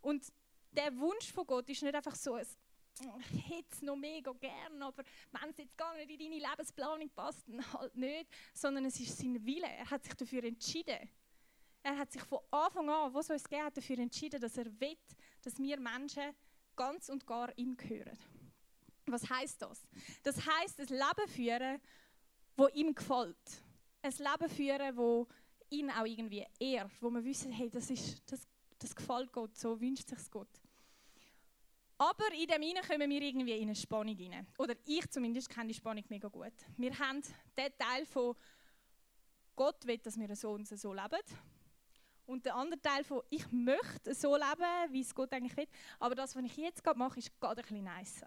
Und 0.00 0.32
der 0.72 0.96
Wunsch 0.98 1.32
von 1.32 1.46
Gott 1.46 1.68
ist 1.68 1.82
nicht 1.82 1.94
einfach 1.94 2.14
so 2.14 2.34
ein 2.34 2.46
ich 2.98 3.50
hätte 3.50 3.68
es 3.72 3.82
noch 3.82 3.96
mega 3.96 4.32
gern, 4.32 4.82
aber 4.82 5.04
wenn 5.32 5.50
es 5.50 5.58
jetzt 5.58 5.76
gar 5.76 5.94
nicht 5.96 6.10
in 6.10 6.18
deine 6.18 6.48
Lebensplanung 6.50 7.10
passt, 7.10 7.46
dann 7.46 7.72
halt 7.72 7.94
nicht. 7.94 8.26
Sondern 8.54 8.86
es 8.86 8.98
ist 8.98 9.18
sein 9.18 9.44
Wille. 9.44 9.68
Er 9.68 9.90
hat 9.90 10.04
sich 10.04 10.14
dafür 10.14 10.44
entschieden. 10.44 11.08
Er 11.82 11.98
hat 11.98 12.10
sich 12.10 12.22
von 12.22 12.40
Anfang 12.50 12.88
an, 12.88 13.12
wo 13.12 13.20
es 13.20 13.28
gegeben 13.28 13.64
hat, 13.64 13.76
dafür 13.76 13.98
entschieden, 13.98 14.40
dass 14.40 14.56
er 14.56 14.64
will, 14.80 14.96
dass 15.42 15.58
wir 15.58 15.78
Menschen 15.78 16.34
ganz 16.74 17.08
und 17.08 17.26
gar 17.26 17.56
ihm 17.56 17.76
gehören. 17.76 18.18
Was 19.06 19.28
heißt 19.28 19.62
das? 19.62 19.86
Das 20.22 20.36
heißt, 20.44 20.80
ein 20.80 20.88
Leben 20.88 21.28
führen, 21.28 21.80
wo 22.56 22.66
ihm 22.68 22.94
gefällt. 22.94 23.36
Ein 24.02 24.12
Leben 24.18 24.50
führen, 24.50 24.96
wo 24.96 25.28
ihn 25.70 25.90
auch 25.90 26.06
irgendwie 26.06 26.44
ehrt, 26.58 26.90
wo 27.00 27.10
wir 27.10 27.24
wissen, 27.24 27.52
hey, 27.52 27.70
das, 27.70 27.90
ist, 27.90 28.22
das, 28.30 28.48
das 28.78 28.94
gefällt 28.94 29.32
Gott, 29.32 29.56
so 29.56 29.80
wünscht 29.80 30.08
sich 30.08 30.30
Gott. 30.30 30.60
Aber 31.98 32.30
in 32.32 32.46
dem 32.46 32.62
hinein 32.62 32.84
kommen 32.86 33.08
wir 33.08 33.22
irgendwie 33.22 33.56
in 33.56 33.62
eine 33.62 33.74
Spannung 33.74 34.16
rein. 34.18 34.46
Oder 34.58 34.74
ich 34.84 35.08
zumindest 35.10 35.48
kenne 35.48 35.68
die 35.68 35.74
Spannung 35.74 36.04
mega 36.08 36.28
gut. 36.28 36.52
Wir 36.76 36.98
haben 36.98 37.22
den 37.56 37.72
Teil 37.78 38.04
von 38.04 38.36
Gott 39.54 39.86
will, 39.86 39.98
dass 39.98 40.18
wir 40.18 40.36
so 40.36 40.52
und 40.52 40.68
so 40.68 40.92
leben. 40.92 41.22
Und 42.26 42.44
der 42.44 42.56
andere 42.56 42.80
Teil 42.80 43.04
von 43.04 43.22
ich 43.30 43.50
möchte 43.50 44.14
so 44.14 44.36
leben, 44.36 44.92
wie 44.92 45.00
es 45.00 45.14
Gott 45.14 45.32
eigentlich 45.32 45.56
will. 45.56 45.68
Aber 45.98 46.14
das, 46.14 46.36
was 46.36 46.44
ich 46.44 46.56
jetzt 46.56 46.84
gerade 46.84 46.98
mache, 46.98 47.18
ist 47.18 47.40
gerade 47.40 47.62
ein 47.62 47.68
bisschen 47.68 47.84
nicer. 47.84 48.26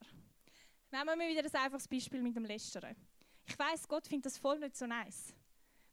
Nehmen 0.91 1.19
wir 1.19 1.29
wieder 1.29 1.43
ein 1.43 1.63
einfaches 1.63 1.87
Beispiel 1.87 2.23
mit 2.23 2.35
dem 2.35 2.45
Lästern. 2.45 2.95
Ich 3.45 3.59
weiß, 3.59 3.87
Gott 3.87 4.07
findet 4.07 4.27
das 4.27 4.37
voll 4.37 4.57
nicht 4.57 4.75
so 4.75 4.87
nice. 4.87 5.35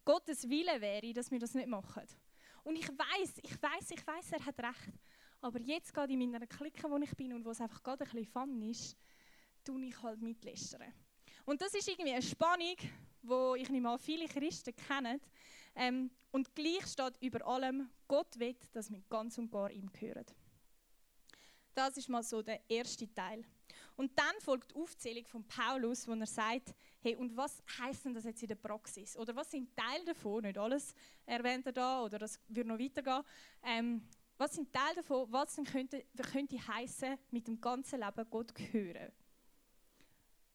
Gottes 0.04 0.48
Wille 0.48 0.80
wäre, 0.80 1.12
dass 1.12 1.30
wir 1.30 1.38
das 1.38 1.54
nicht 1.54 1.68
machen. 1.68 2.04
Und 2.66 2.74
ich 2.74 2.88
weiß, 2.88 3.34
ich 3.44 3.62
weiß, 3.62 3.92
ich 3.92 4.04
weiß, 4.04 4.32
er 4.32 4.44
hat 4.44 4.58
recht. 4.58 4.98
Aber 5.40 5.60
jetzt 5.60 5.94
gerade 5.94 6.12
in 6.12 6.18
meiner 6.18 6.48
Clique, 6.48 6.90
wo 6.90 6.96
ich 6.96 7.16
bin 7.16 7.32
und 7.32 7.44
wo 7.44 7.50
es 7.50 7.60
einfach 7.60 7.80
gerade 7.80 8.02
ein 8.02 8.10
bisschen 8.10 8.26
fun 8.26 8.60
ist, 8.62 8.96
tue 9.64 9.84
ich 9.84 10.02
halt 10.02 10.20
mitlästern. 10.20 10.92
Und 11.44 11.62
das 11.62 11.74
ist 11.74 11.86
irgendwie 11.86 12.10
eine 12.10 12.22
Spannung, 12.22 12.74
wo 13.22 13.54
ich 13.54 13.68
nicht 13.68 13.82
mal 13.82 13.96
viele 13.98 14.26
Christen 14.26 14.74
kennen. 14.74 15.20
Ähm, 15.76 16.10
und 16.32 16.52
gleich 16.56 16.84
steht 16.88 17.16
über 17.20 17.46
allem, 17.46 17.88
Gott 18.08 18.36
will, 18.36 18.56
dass 18.72 18.90
wir 18.90 19.00
ganz 19.08 19.38
und 19.38 19.48
gar 19.48 19.70
ihm 19.70 19.88
gehören. 19.92 20.26
Das 21.72 21.96
ist 21.96 22.08
mal 22.08 22.24
so 22.24 22.42
der 22.42 22.68
erste 22.68 23.06
Teil. 23.14 23.44
Und 23.94 24.18
dann 24.18 24.40
folgt 24.40 24.72
die 24.72 24.74
Aufzählung 24.74 25.24
von 25.26 25.46
Paulus, 25.46 26.08
wo 26.08 26.14
er 26.14 26.26
sagt, 26.26 26.74
hey, 27.06 27.14
und 27.14 27.36
was 27.36 27.62
heißt 27.78 28.04
denn 28.04 28.14
das 28.14 28.24
jetzt 28.24 28.42
in 28.42 28.48
der 28.48 28.56
Praxis? 28.56 29.16
Oder 29.16 29.36
was 29.36 29.48
sind 29.48 29.74
Teile 29.76 30.04
davon? 30.06 30.42
Nicht 30.42 30.58
alles 30.58 30.92
erwähnt 31.24 31.64
er 31.66 31.72
da, 31.72 32.02
oder 32.02 32.18
das 32.18 32.40
wird 32.48 32.66
noch 32.66 32.78
weitergehen. 32.78 33.22
Ähm, 33.62 34.02
was 34.36 34.54
sind 34.56 34.72
Teile 34.72 34.96
davon, 34.96 35.30
was 35.30 35.54
denn 35.54 35.64
könnte, 35.64 36.04
könnte 36.32 36.56
heißen, 36.66 37.16
mit 37.30 37.46
dem 37.46 37.60
ganzen 37.60 38.00
Leben 38.00 38.28
Gott 38.28 38.52
gehören? 38.54 39.12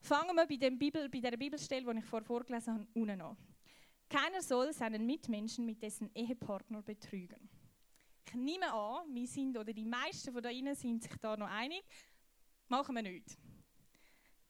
Fangen 0.02 0.36
wir 0.36 0.46
bei, 0.46 0.58
dem 0.58 0.78
Bibel, 0.78 1.08
bei 1.08 1.20
der 1.20 1.38
Bibelstelle, 1.38 1.94
die 1.94 2.00
ich 2.00 2.06
vorher 2.06 2.26
vorgelesen 2.26 2.74
habe, 2.74 2.88
unten 2.96 3.22
an. 3.22 3.38
Keiner 4.10 4.42
soll 4.42 4.74
seinen 4.74 5.06
Mitmenschen 5.06 5.66
mit 5.66 5.82
dessen 5.82 6.14
Ehepartner 6.14 6.82
betrügen. 6.82 7.50
Ich 8.26 8.34
nehme 8.34 8.74
an, 8.74 9.06
wir 9.14 9.28
sind, 9.28 9.58
oder 9.58 9.72
die 9.72 9.86
meisten 9.86 10.34
von 10.34 10.44
da 10.44 10.50
Ihnen 10.50 10.76
sind 10.76 11.02
sich 11.02 11.16
da 11.22 11.38
noch 11.38 11.48
einig, 11.48 11.84
machen 12.68 12.96
wir 12.96 13.04
nicht. 13.04 13.38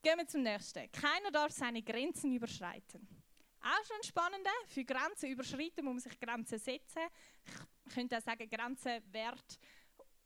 Gehen 0.02 0.18
wir 0.18 0.28
zum 0.28 0.42
nächsten. 0.42 0.92
Keiner 0.92 1.30
darf 1.32 1.52
seine 1.52 1.82
Grenzen 1.84 2.34
überschreiten. 2.34 3.08
Auch 3.62 3.86
schon 3.86 4.02
spannend. 4.04 4.48
Für 4.66 4.84
Grenzen 4.84 5.30
überschreiten 5.30 5.86
muss 5.86 5.94
man 5.94 6.00
sich 6.00 6.20
Grenzen 6.20 6.58
setzen. 6.58 7.04
Ich 7.86 7.94
könnte 7.94 8.18
auch 8.18 8.22
sagen, 8.22 8.50
Grenzen 8.50 9.02
wert 9.12 9.60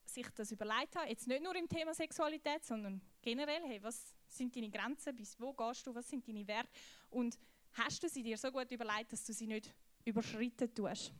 sich 0.05 0.27
das 0.29 0.51
überlegt 0.51 0.95
haben. 0.95 1.09
Jetzt 1.09 1.27
nicht 1.27 1.43
nur 1.43 1.53
im 1.55 1.67
Thema 1.67 1.93
Sexualität, 1.93 2.63
sondern 2.63 3.01
generell. 3.21 3.63
Hey, 3.65 3.83
was 3.83 4.15
sind 4.29 4.55
deine 4.55 4.69
Grenzen? 4.69 5.13
Bis 5.13 5.37
wo 5.39 5.51
gehst 5.51 5.85
du? 5.85 5.93
Was 5.93 6.09
sind 6.09 6.25
deine 6.25 6.47
Werte? 6.47 6.69
Und 7.09 7.37
hast 7.73 8.01
du 8.01 8.07
sie 8.07 8.23
dir 8.23 8.37
so 8.37 8.49
gut 8.51 8.71
überlegt, 8.71 9.11
dass 9.11 9.25
du 9.25 9.33
sie 9.33 9.47
nicht 9.47 9.73
überschritten 10.05 10.73
tust? 10.73 11.11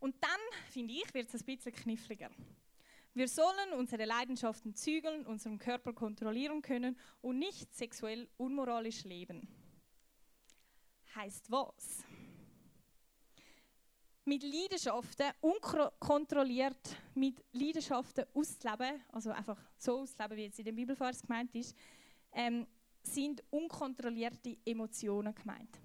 Und 0.00 0.16
dann, 0.20 0.40
finde 0.70 0.94
ich, 0.94 1.14
wird 1.14 1.32
es 1.32 1.40
ein 1.40 1.46
bisschen 1.46 1.72
kniffliger. 1.72 2.30
Wir 3.14 3.28
sollen 3.28 3.74
unsere 3.76 4.06
Leidenschaften 4.06 4.74
zügeln, 4.74 5.26
unseren 5.26 5.58
Körper 5.58 5.92
kontrollieren 5.92 6.62
können 6.62 6.98
und 7.20 7.38
nicht 7.38 7.74
sexuell 7.74 8.26
unmoralisch 8.38 9.04
leben. 9.04 9.46
Heißt 11.14 11.50
was? 11.50 12.04
Mit 14.24 14.42
Leidenschaften 14.42 15.30
unkontrolliert 15.40 16.96
mit 17.14 17.44
Leidenschaften 17.52 18.24
auszuleben, 18.32 19.02
also 19.08 19.30
einfach 19.30 19.58
so 19.76 20.00
auszuleben, 20.00 20.36
wie 20.38 20.44
jetzt 20.44 20.58
in 20.60 20.64
dem 20.64 20.76
Bibelvers 20.76 21.20
gemeint 21.20 21.54
ist, 21.54 21.76
ähm, 22.32 22.66
sind 23.02 23.42
unkontrollierte 23.50 24.56
Emotionen 24.64 25.34
gemeint. 25.34 25.78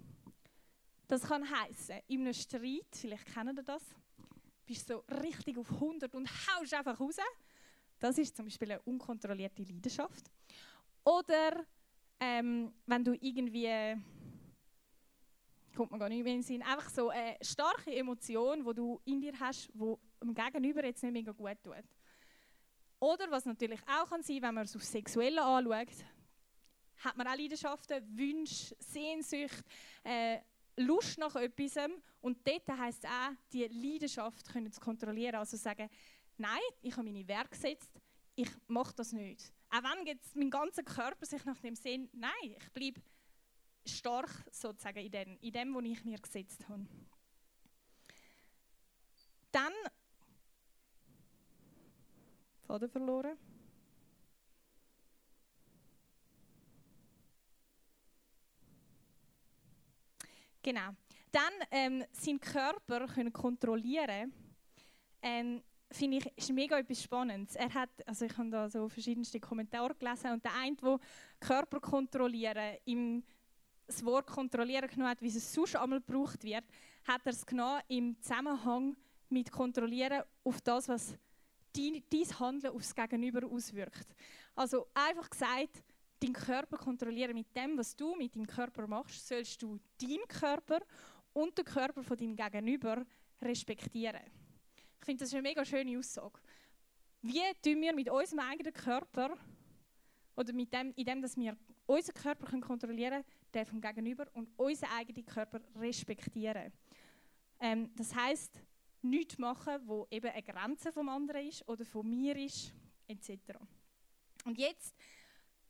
Das 1.08 1.24
kann 1.24 1.50
heißen, 1.50 2.00
in 2.08 2.22
einem 2.22 2.34
Streit, 2.34 2.88
vielleicht 2.94 3.34
kennen 3.34 3.58
ihr 3.58 3.64
das, 3.64 3.84
bist 4.68 4.88
so 4.88 5.04
richtig 5.24 5.58
auf 5.58 5.72
100 5.72 6.14
und 6.14 6.30
haust 6.30 6.74
einfach 6.74 7.00
raus. 7.00 7.18
Das 8.00 8.18
ist 8.18 8.36
zum 8.36 8.46
Beispiel 8.46 8.74
eine 8.74 8.82
unkontrollierte 8.84 9.64
Leidenschaft. 9.64 10.30
Oder 11.04 11.66
ähm, 12.20 12.74
wenn 12.86 13.04
du 13.04 13.14
irgendwie, 13.20 13.96
kommt 15.76 15.92
man 15.92 16.00
gar 16.00 16.10
nicht 16.10 16.24
mehr 16.24 16.34
in 16.34 16.42
den 16.42 16.44
Sinn, 16.44 16.62
einfach 16.62 16.90
so 16.90 17.10
eine 17.10 17.38
starke 17.42 17.96
Emotion, 17.96 18.64
die 18.64 18.74
du 18.74 19.02
in 19.06 19.22
dir 19.22 19.34
hast, 19.40 19.70
die 19.74 19.96
dem 20.22 20.34
Gegenüber 20.34 20.84
jetzt 20.84 21.02
nicht 21.02 21.14
mega 21.14 21.32
gut 21.32 21.58
tut. 21.64 21.84
Oder 23.00 23.30
was 23.30 23.46
natürlich 23.46 23.80
auch 23.88 24.10
kann 24.10 24.24
sein, 24.24 24.42
wenn 24.42 24.56
man 24.56 24.66
es 24.66 24.76
auf 24.76 24.84
Sexuelle 24.84 25.44
anschaut, 25.44 25.94
hat 27.04 27.16
man 27.16 27.28
auch 27.28 27.36
Leidenschaften, 27.36 28.04
Wünsche, 28.18 28.76
Sehnsucht, 28.80 29.64
äh, 30.04 30.40
Lust 30.78 31.18
nach 31.18 31.36
etwas. 31.36 31.78
Und 32.28 32.46
dort 32.46 32.68
heisst 32.78 33.06
es 33.06 33.10
auch, 33.10 33.32
die 33.54 33.64
Leidenschaft 33.68 34.50
können 34.50 34.70
zu 34.70 34.82
kontrollieren. 34.82 35.36
Also 35.36 35.56
sagen, 35.56 35.90
nein, 36.36 36.60
ich 36.82 36.92
habe 36.92 37.10
meine 37.10 37.26
Werke 37.26 37.52
gesetzt, 37.52 37.90
ich 38.36 38.50
mache 38.68 38.94
das 38.96 39.14
nicht. 39.14 39.54
Auch 39.70 39.82
wenn 39.82 40.06
jetzt 40.06 40.36
mein 40.36 40.50
ganzer 40.50 40.84
Körper 40.84 41.26
sich 41.26 41.46
nach 41.46 41.58
dem 41.62 41.74
sehnt, 41.78 42.14
nein, 42.14 42.34
ich 42.44 42.70
bleibe 42.74 43.02
stark 43.86 44.30
sozusagen 44.52 45.00
in 45.00 45.10
dem, 45.12 45.38
in 45.40 45.54
dem, 45.54 45.74
was 45.74 45.86
ich 45.86 46.04
mir 46.04 46.20
gesetzt 46.20 46.68
habe. 46.68 46.86
Dann 49.54 49.72
Faden 52.64 52.90
verloren. 52.90 53.38
Genau. 60.62 60.94
Dann 61.32 61.54
ähm, 61.72 62.04
seinen 62.12 62.40
Körper 62.40 63.08
können 63.08 63.34
kontrollieren 63.34 64.34
ähm, 65.22 65.62
finde 65.92 66.18
ich, 66.18 66.38
ist 66.38 66.52
mega 66.52 66.78
etwas 66.78 67.02
Spannendes. 67.02 67.56
Er 67.56 67.74
hat, 67.74 67.90
also 68.06 68.26
ich 68.26 68.38
habe 68.38 68.50
da 68.50 68.70
so 68.70 68.90
verschiedenste 68.90 69.40
Kommentare 69.40 69.96
gelesen 69.96 70.32
und 70.32 70.44
der 70.44 70.54
eine, 70.56 70.76
der 70.76 71.00
Körper 71.40 71.80
kontrollieren, 71.80 72.78
im 72.86 73.24
das 73.88 74.04
Wort 74.04 74.28
kontrollieren 74.28 74.90
genommen 74.90 75.12
hat, 75.12 75.22
wie 75.22 75.28
es 75.28 75.54
sonst 75.54 75.78
einmal 75.78 76.02
gebraucht 76.02 76.44
wird, 76.44 76.66
hat 77.06 77.22
er 77.24 77.32
es 77.32 77.46
genommen 77.46 77.82
im 77.88 78.22
Zusammenhang 78.22 78.98
mit 79.30 79.50
kontrollieren 79.50 80.24
auf 80.44 80.60
das, 80.62 80.90
was 80.90 81.16
dein, 81.74 82.04
dein 82.10 82.40
Handeln 82.40 82.74
aufs 82.74 82.94
Gegenüber 82.94 83.48
auswirkt. 83.48 84.14
Also 84.56 84.88
einfach 84.94 85.30
gesagt, 85.30 85.84
deinen 86.22 86.34
Körper 86.34 86.78
kontrollieren 86.78 87.34
mit 87.34 87.56
dem, 87.56 87.78
was 87.78 87.96
du 87.96 88.16
mit 88.16 88.36
deinem 88.36 88.48
Körper 88.48 88.88
machst, 88.88 89.26
sollst 89.26 89.62
du 89.62 89.80
deinen 90.02 90.28
Körper 90.28 90.80
und 91.38 91.56
den 91.56 91.65
Körper 91.65 92.01
von 92.01 92.17
deinem 92.17 92.36
Gegenüber 92.36 93.06
respektieren. 93.39 94.22
Ich 95.00 95.06
finde, 95.06 95.20
das 95.20 95.29
ist 95.29 95.36
eine 95.36 95.44
mega 95.44 95.63
schöne 95.63 95.96
Aussage. 96.00 96.39
Wie 97.22 97.44
tun 97.62 97.79
wir 97.79 97.94
mit 97.94 98.10
unserem 98.10 98.39
eigenen 98.39 98.74
Körper 98.74 99.38
oder 100.36 100.53
mit 100.53 100.74
dem, 100.74 100.91
in 100.96 101.06
dem, 101.06 101.22
dass 101.22 101.38
wir 101.38 101.56
unseren 101.86 102.15
Körper 102.15 102.60
kontrollieren 102.60 103.22
können, 103.22 103.25
den 103.53 103.65
vom 103.67 103.79
Gegenüber 103.79 104.25
und 104.34 104.50
unseren 104.58 104.89
eigenen 104.98 105.25
Körper 105.27 105.62
respektieren. 105.75 106.74
Ähm, 107.60 107.91
das 107.96 108.15
heißt, 108.15 108.60
nichts 109.03 109.38
machen, 109.38 109.75
wo 109.86 110.08
eben 110.10 110.32
eine 110.32 110.41
Grenze 110.41 110.91
vom 110.91 111.08
anderen 111.08 111.48
ist 111.48 111.67
oder 111.67 111.86
von 111.86 112.10
mir 112.10 112.36
ist, 112.36 112.74
etc. 113.08 113.39
Und 114.44 114.58
jetzt 114.58 114.96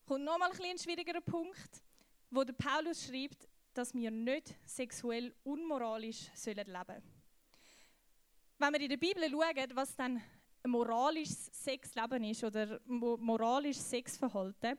kommt 0.05 0.24
nochmal 0.24 0.51
ein, 0.51 0.62
ein 0.62 0.77
schwierigerer 0.77 1.21
Punkt, 1.21 1.83
wo 2.29 2.45
der 2.45 2.53
Paulus 2.53 3.05
schreibt, 3.05 3.50
dass 3.77 3.93
wir 3.93 4.10
nicht 4.10 4.55
sexuell 4.65 5.36
unmoralisch 5.43 6.31
leben 6.46 6.65
sollen. 6.65 7.03
Wenn 8.57 8.74
wir 8.74 8.81
in 8.81 8.89
der 8.89 8.98
Bibel 8.98 9.29
schauen, 9.29 9.72
was 9.75 9.96
dann 9.96 10.22
ein 10.63 10.72
moralisches 10.72 11.51
Sexleben 11.63 12.24
ist 12.24 12.43
oder 12.43 12.79
moralisches 12.88 13.88
Sexverhalten, 13.88 14.77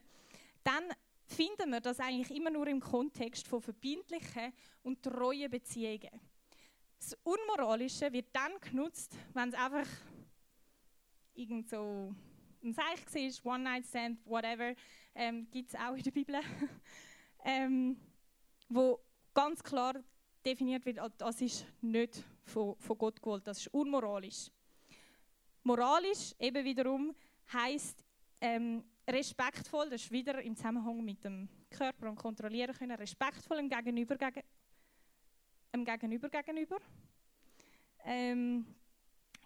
dann 0.63 0.83
finden 1.25 1.71
wir 1.71 1.79
das 1.79 1.99
eigentlich 2.01 2.35
immer 2.35 2.49
nur 2.49 2.67
im 2.67 2.81
Kontext 2.81 3.47
von 3.47 3.61
verbindlichen 3.61 4.51
und 4.83 5.01
treuen 5.01 5.49
Beziehungen. 5.49 6.19
Das 6.99 7.17
Unmoralische 7.23 8.11
wird 8.11 8.27
dann 8.33 8.59
genutzt, 8.59 9.15
wenn 9.33 9.49
es 9.49 9.55
einfach 9.55 9.87
irgend 11.33 11.69
so 11.69 12.13
ein 12.61 12.73
Zeichen 12.73 13.27
ist, 13.27 13.45
One-Night-Stand, 13.45 14.25
whatever, 14.25 14.75
ähm, 15.15 15.47
gibt 15.49 15.69
es 15.69 15.79
auch 15.79 15.93
in 15.93 16.03
der 16.03 16.11
Bibel, 16.11 16.35
ähm, 17.45 17.95
wo 18.69 18.99
ganz 19.33 19.61
klar 19.63 19.95
definiert 20.45 20.85
wird, 20.85 20.99
das 21.17 21.41
ist 21.41 21.65
nicht 21.81 22.23
von, 22.43 22.75
von 22.77 22.97
Gott 22.97 23.21
gewollt, 23.21 23.45
das 23.45 23.59
ist 23.59 23.73
unmoralisch. 23.73 24.49
Moralisch 25.63 26.33
eben 26.39 26.63
wiederum 26.63 27.13
heißt 27.51 28.03
ähm, 28.41 28.83
respektvoll, 29.07 29.89
das 29.89 30.03
ist 30.03 30.11
wieder 30.11 30.41
im 30.41 30.55
Zusammenhang 30.55 31.03
mit 31.03 31.23
dem 31.23 31.49
Körper 31.69 32.09
und 32.09 32.15
kontrollieren 32.15 32.75
können, 32.75 32.95
respektvoll 32.95 33.57
dem 33.57 33.69
Gegenüber, 33.69 34.15
gegen, 34.15 34.43
dem 35.73 35.85
Gegenüber 35.85 36.29
gegenüber. 36.29 36.77
Ähm, 38.05 38.65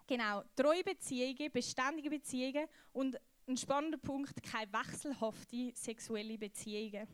genau, 0.06 0.44
treue 0.54 0.84
Beziehungen, 0.84 1.50
beständige 1.50 2.10
Beziehungen 2.10 2.66
und 2.92 3.18
ein 3.46 3.56
spannender 3.56 3.98
Punkt, 3.98 4.42
keine 4.42 4.72
wechselhafte 4.72 5.72
sexuelle 5.74 6.38
Beziehungen. 6.38 7.06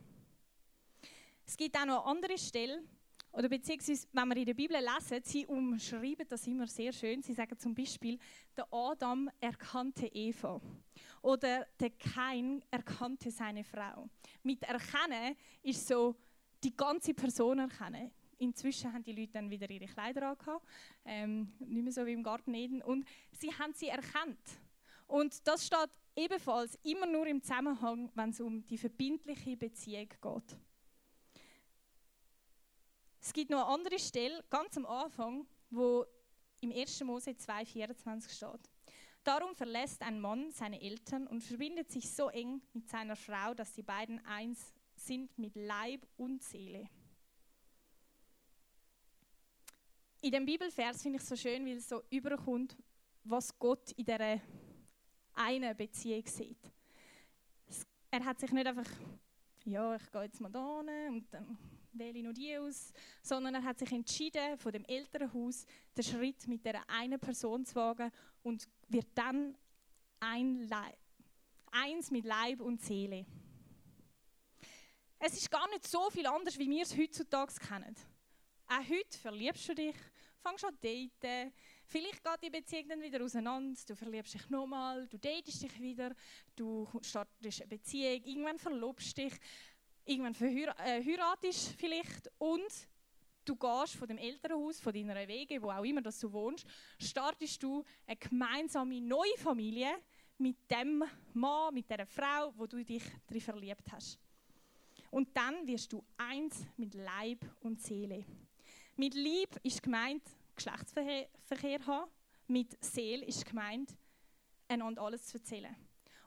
Es 1.50 1.56
gibt 1.56 1.76
auch 1.76 1.84
noch 1.84 2.06
andere 2.06 2.38
Stellen, 2.38 2.88
oder 3.32 3.48
beziehungsweise, 3.48 4.06
wenn 4.12 4.28
wir 4.28 4.36
in 4.36 4.44
der 4.44 4.54
Bibel 4.54 4.76
lesen, 4.76 5.20
sie 5.24 5.44
umschreiben 5.46 6.24
das 6.28 6.46
immer 6.46 6.68
sehr 6.68 6.92
schön. 6.92 7.22
Sie 7.22 7.32
sagen 7.32 7.58
zum 7.58 7.74
Beispiel, 7.74 8.20
der 8.56 8.72
Adam 8.72 9.28
erkannte 9.40 10.06
Eva. 10.06 10.60
Oder 11.22 11.66
der 11.80 11.90
Kain 11.90 12.62
erkannte 12.70 13.32
seine 13.32 13.64
Frau. 13.64 14.08
Mit 14.44 14.62
erkennen 14.62 15.34
ist 15.64 15.88
so 15.88 16.14
die 16.62 16.76
ganze 16.76 17.14
Person 17.14 17.58
erkennen. 17.58 18.12
Inzwischen 18.38 18.92
haben 18.92 19.02
die 19.02 19.12
Leute 19.12 19.32
dann 19.32 19.50
wieder 19.50 19.68
ihre 19.68 19.86
Kleider 19.86 20.28
angehabt, 20.28 20.64
ähm, 21.04 21.52
nicht 21.58 21.82
mehr 21.82 21.92
so 21.92 22.06
wie 22.06 22.12
im 22.12 22.22
Garten 22.22 22.54
Eden. 22.54 22.80
Und 22.80 23.04
sie 23.32 23.52
haben 23.58 23.72
sie 23.74 23.88
erkannt. 23.88 24.38
Und 25.08 25.44
das 25.48 25.66
steht 25.66 25.90
ebenfalls 26.14 26.78
immer 26.84 27.06
nur 27.06 27.26
im 27.26 27.42
Zusammenhang, 27.42 28.08
wenn 28.14 28.30
es 28.30 28.40
um 28.40 28.64
die 28.64 28.78
verbindliche 28.78 29.56
Beziehung 29.56 30.08
geht. 30.08 30.56
Es 33.20 33.32
gibt 33.32 33.50
noch 33.50 33.66
eine 33.66 33.74
andere 33.74 33.98
Stelle, 33.98 34.42
ganz 34.48 34.76
am 34.76 34.86
Anfang, 34.86 35.46
wo 35.68 36.06
im 36.60 36.72
1. 36.72 37.04
Mose 37.04 37.30
2,24 37.30 38.30
steht. 38.30 38.70
Darum 39.22 39.54
verlässt 39.54 40.00
ein 40.02 40.18
Mann 40.18 40.50
seine 40.50 40.80
Eltern 40.80 41.26
und 41.26 41.42
verbindet 41.42 41.90
sich 41.90 42.10
so 42.10 42.30
eng 42.30 42.62
mit 42.72 42.88
seiner 42.88 43.16
Frau, 43.16 43.52
dass 43.52 43.74
die 43.74 43.82
beiden 43.82 44.24
eins 44.24 44.72
sind 44.96 45.36
mit 45.38 45.54
Leib 45.54 46.06
und 46.16 46.42
Seele. 46.42 46.88
In 50.22 50.32
dem 50.32 50.46
Bibelvers 50.46 51.02
finde 51.02 51.18
ich 51.18 51.24
so 51.24 51.36
schön, 51.36 51.64
weil 51.66 51.76
es 51.76 51.88
so 51.88 52.02
überkommt, 52.10 52.76
was 53.24 53.58
Gott 53.58 53.92
in 53.92 54.04
dieser 54.04 54.40
einen 55.34 55.76
Beziehung 55.76 56.26
sieht. 56.26 56.72
Er 58.10 58.24
hat 58.24 58.40
sich 58.40 58.50
nicht 58.50 58.66
einfach, 58.66 58.90
ja, 59.64 59.96
ich 59.96 60.10
gehe 60.10 60.22
jetzt 60.22 60.40
mal 60.40 60.50
da 60.50 60.80
und 60.80 61.26
dann 61.30 61.58
wähle 61.92 62.18
ich 62.18 62.24
noch 62.24 62.32
die 62.32 62.56
aus, 62.56 62.92
sondern 63.22 63.54
er 63.54 63.64
hat 63.64 63.78
sich 63.78 63.90
entschieden, 63.92 64.56
von 64.58 64.72
dem 64.72 64.84
Elternhaus 64.84 65.66
den 65.96 66.04
Schritt 66.04 66.46
mit 66.46 66.64
der 66.64 66.88
einen 66.88 67.18
Person 67.18 67.64
zu 67.64 67.74
wagen 67.74 68.10
und 68.42 68.68
wird 68.88 69.08
dann 69.14 69.56
ein 70.20 70.70
eins 71.70 72.10
mit 72.10 72.24
Leib 72.24 72.60
und 72.60 72.82
Seele. 72.82 73.26
Es 75.18 75.34
ist 75.34 75.50
gar 75.50 75.68
nicht 75.68 75.86
so 75.86 76.08
viel 76.10 76.26
anders, 76.26 76.58
wie 76.58 76.68
wir 76.68 76.82
es 76.82 76.96
heutzutage 76.96 77.54
kennen. 77.56 77.94
Auch 78.66 78.88
heute 78.88 79.18
verliebst 79.18 79.68
du 79.68 79.74
dich, 79.74 79.96
fangst 80.40 80.64
an 80.64 80.74
zu 80.74 80.80
daten, 80.80 81.52
vielleicht 81.84 82.24
geht 82.24 82.42
die 82.42 82.50
Beziehung 82.50 82.88
dann 82.88 83.02
wieder 83.02 83.22
auseinander, 83.22 83.78
du 83.86 83.94
verliebst 83.94 84.34
dich 84.34 84.48
nochmal, 84.48 85.06
du 85.08 85.18
datest 85.18 85.62
dich 85.62 85.80
wieder, 85.80 86.14
du 86.56 86.88
startest 87.02 87.60
eine 87.60 87.68
Beziehung, 87.68 88.22
irgendwann 88.24 88.58
verlobst 88.58 89.18
dich 89.18 89.34
irgendwann 90.04 90.34
äh, 90.34 91.04
heiratest 91.04 91.74
vielleicht 91.76 92.30
und 92.38 92.88
du 93.44 93.56
gehst 93.56 93.96
von 93.96 94.08
dem 94.08 94.18
Elternhaus, 94.18 94.80
von 94.80 94.92
deiner 94.92 95.26
Wege, 95.26 95.60
wo 95.62 95.70
auch 95.70 95.84
immer 95.84 96.02
dass 96.02 96.18
du 96.20 96.32
wohnst, 96.32 96.66
startest 96.98 97.62
du 97.62 97.84
eine 98.06 98.16
gemeinsame 98.16 99.00
neue 99.00 99.36
Familie 99.36 99.90
mit 100.38 100.56
dem 100.70 101.04
Mann, 101.34 101.74
mit 101.74 101.90
der 101.90 102.06
Frau, 102.06 102.52
wo 102.56 102.66
du 102.66 102.82
dich 102.84 103.02
drin 103.26 103.40
verliebt 103.40 103.90
hast. 103.92 104.18
Und 105.10 105.36
dann 105.36 105.66
wirst 105.66 105.92
du 105.92 106.04
eins 106.16 106.64
mit 106.76 106.94
Leib 106.94 107.44
und 107.60 107.80
Seele. 107.80 108.24
Mit 108.96 109.14
Lieb 109.14 109.48
ist 109.62 109.82
gemeint 109.82 110.22
Geschlechtsverkehr 110.54 111.28
Verkehr 111.44 111.86
haben, 111.86 112.10
mit 112.46 112.82
Seele 112.84 113.24
ist 113.24 113.44
gemeint 113.46 113.96
einander 114.68 115.02
alles 115.02 115.26
zu 115.26 115.38
erzählen. 115.38 115.74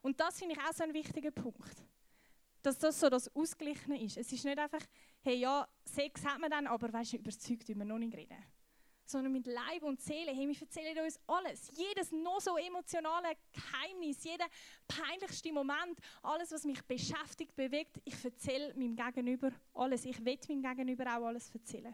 Und 0.01 0.19
das 0.19 0.39
finde 0.39 0.55
ich 0.55 0.61
auch 0.61 0.73
so 0.73 0.83
ein 0.83 0.93
wichtiger 0.93 1.31
Punkt 1.31 1.83
dass 2.63 2.79
das 2.79 2.99
so 2.99 3.09
das 3.09 3.33
Ausgeglichene 3.35 4.01
ist. 4.01 4.17
Es 4.17 4.31
ist 4.31 4.45
nicht 4.45 4.57
einfach, 4.57 4.81
hey, 5.21 5.35
ja, 5.35 5.67
Sex 5.85 6.25
hat 6.25 6.39
man 6.39 6.49
dann, 6.49 6.65
aber 6.65 6.91
weißt 6.91 7.13
du, 7.13 7.17
überzeugt 7.17 7.67
wir 7.67 7.75
noch 7.75 7.99
nicht 7.99 8.15
reden. 8.15 8.37
Sondern 9.05 9.33
mit 9.33 9.45
Leib 9.45 9.83
und 9.83 10.01
Seele, 10.01 10.31
hey, 10.31 10.47
wir 10.47 10.59
erzählen 10.59 10.97
uns 11.03 11.19
alles. 11.27 11.69
Jedes 11.75 12.11
noch 12.13 12.39
so 12.39 12.57
emotionale 12.57 13.35
Geheimnis, 13.51 14.23
jeder 14.23 14.45
peinlichste 14.87 15.51
Moment, 15.51 15.99
alles, 16.23 16.51
was 16.51 16.63
mich 16.63 16.81
beschäftigt, 16.83 17.53
bewegt, 17.53 18.01
ich 18.05 18.23
erzähle 18.23 18.73
meinem 18.75 18.95
Gegenüber 18.95 19.51
alles. 19.73 20.05
Ich 20.05 20.23
will 20.23 20.39
meinem 20.47 20.63
Gegenüber 20.63 21.17
auch 21.17 21.25
alles 21.25 21.53
erzählen. 21.53 21.93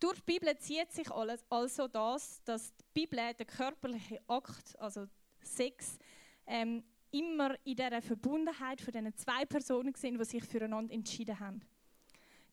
Durch 0.00 0.18
die 0.20 0.32
Bibel 0.32 0.56
zieht 0.58 0.90
sich 0.92 1.10
alles, 1.10 1.44
also 1.50 1.86
das, 1.86 2.42
dass 2.44 2.74
die 2.74 2.84
Bibel 2.94 3.18
der 3.34 3.44
körperliche 3.44 4.18
Akt, 4.28 4.78
also 4.78 5.06
Sex, 5.42 5.98
ähm, 6.46 6.82
immer 7.12 7.54
in 7.64 7.76
dieser 7.76 8.02
Verbundenheit 8.02 8.80
von 8.80 8.92
diesen 8.92 9.16
zwei 9.16 9.44
Personen 9.44 9.94
sind, 9.94 10.18
die 10.18 10.24
sich 10.24 10.44
füreinander 10.44 10.94
entschieden 10.94 11.38
haben. 11.38 11.60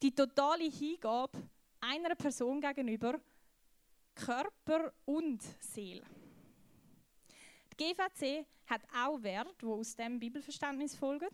Die 0.02 0.14
totale 0.14 0.70
Hingabe 0.70 1.38
einer 1.80 2.16
Person 2.16 2.62
gegenüber, 2.62 3.20
Körper 4.16 4.94
und 5.06 5.42
Seele. 5.60 6.04
Die 7.72 7.94
GVC 7.94 8.46
hat 8.66 8.82
auch 8.94 9.22
Wert, 9.22 9.56
die 9.62 9.66
aus 9.66 9.96
dem 9.96 10.20
Bibelverständnis 10.20 10.96
folgen. 10.96 11.30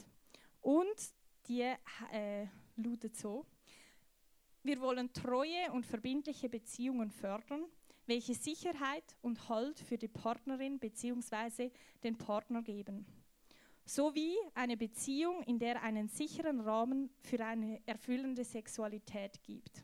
Und 0.61 0.95
die 1.47 1.61
äh, 2.11 2.47
lautet 2.75 3.15
so: 3.15 3.45
Wir 4.63 4.79
wollen 4.79 5.11
treue 5.13 5.71
und 5.71 5.85
verbindliche 5.85 6.49
Beziehungen 6.49 7.09
fördern, 7.11 7.65
welche 8.05 8.33
Sicherheit 8.33 9.15
und 9.21 9.49
Halt 9.49 9.79
für 9.79 9.97
die 9.97 10.07
Partnerin 10.07 10.79
bzw. 10.79 11.71
den 12.03 12.17
Partner 12.17 12.61
geben. 12.61 13.05
Sowie 13.85 14.35
eine 14.53 14.77
Beziehung, 14.77 15.43
in 15.43 15.59
der 15.59 15.81
einen 15.83 16.07
sicheren 16.07 16.61
Rahmen 16.61 17.09
für 17.21 17.43
eine 17.45 17.81
erfüllende 17.85 18.45
Sexualität 18.45 19.43
gibt. 19.43 19.83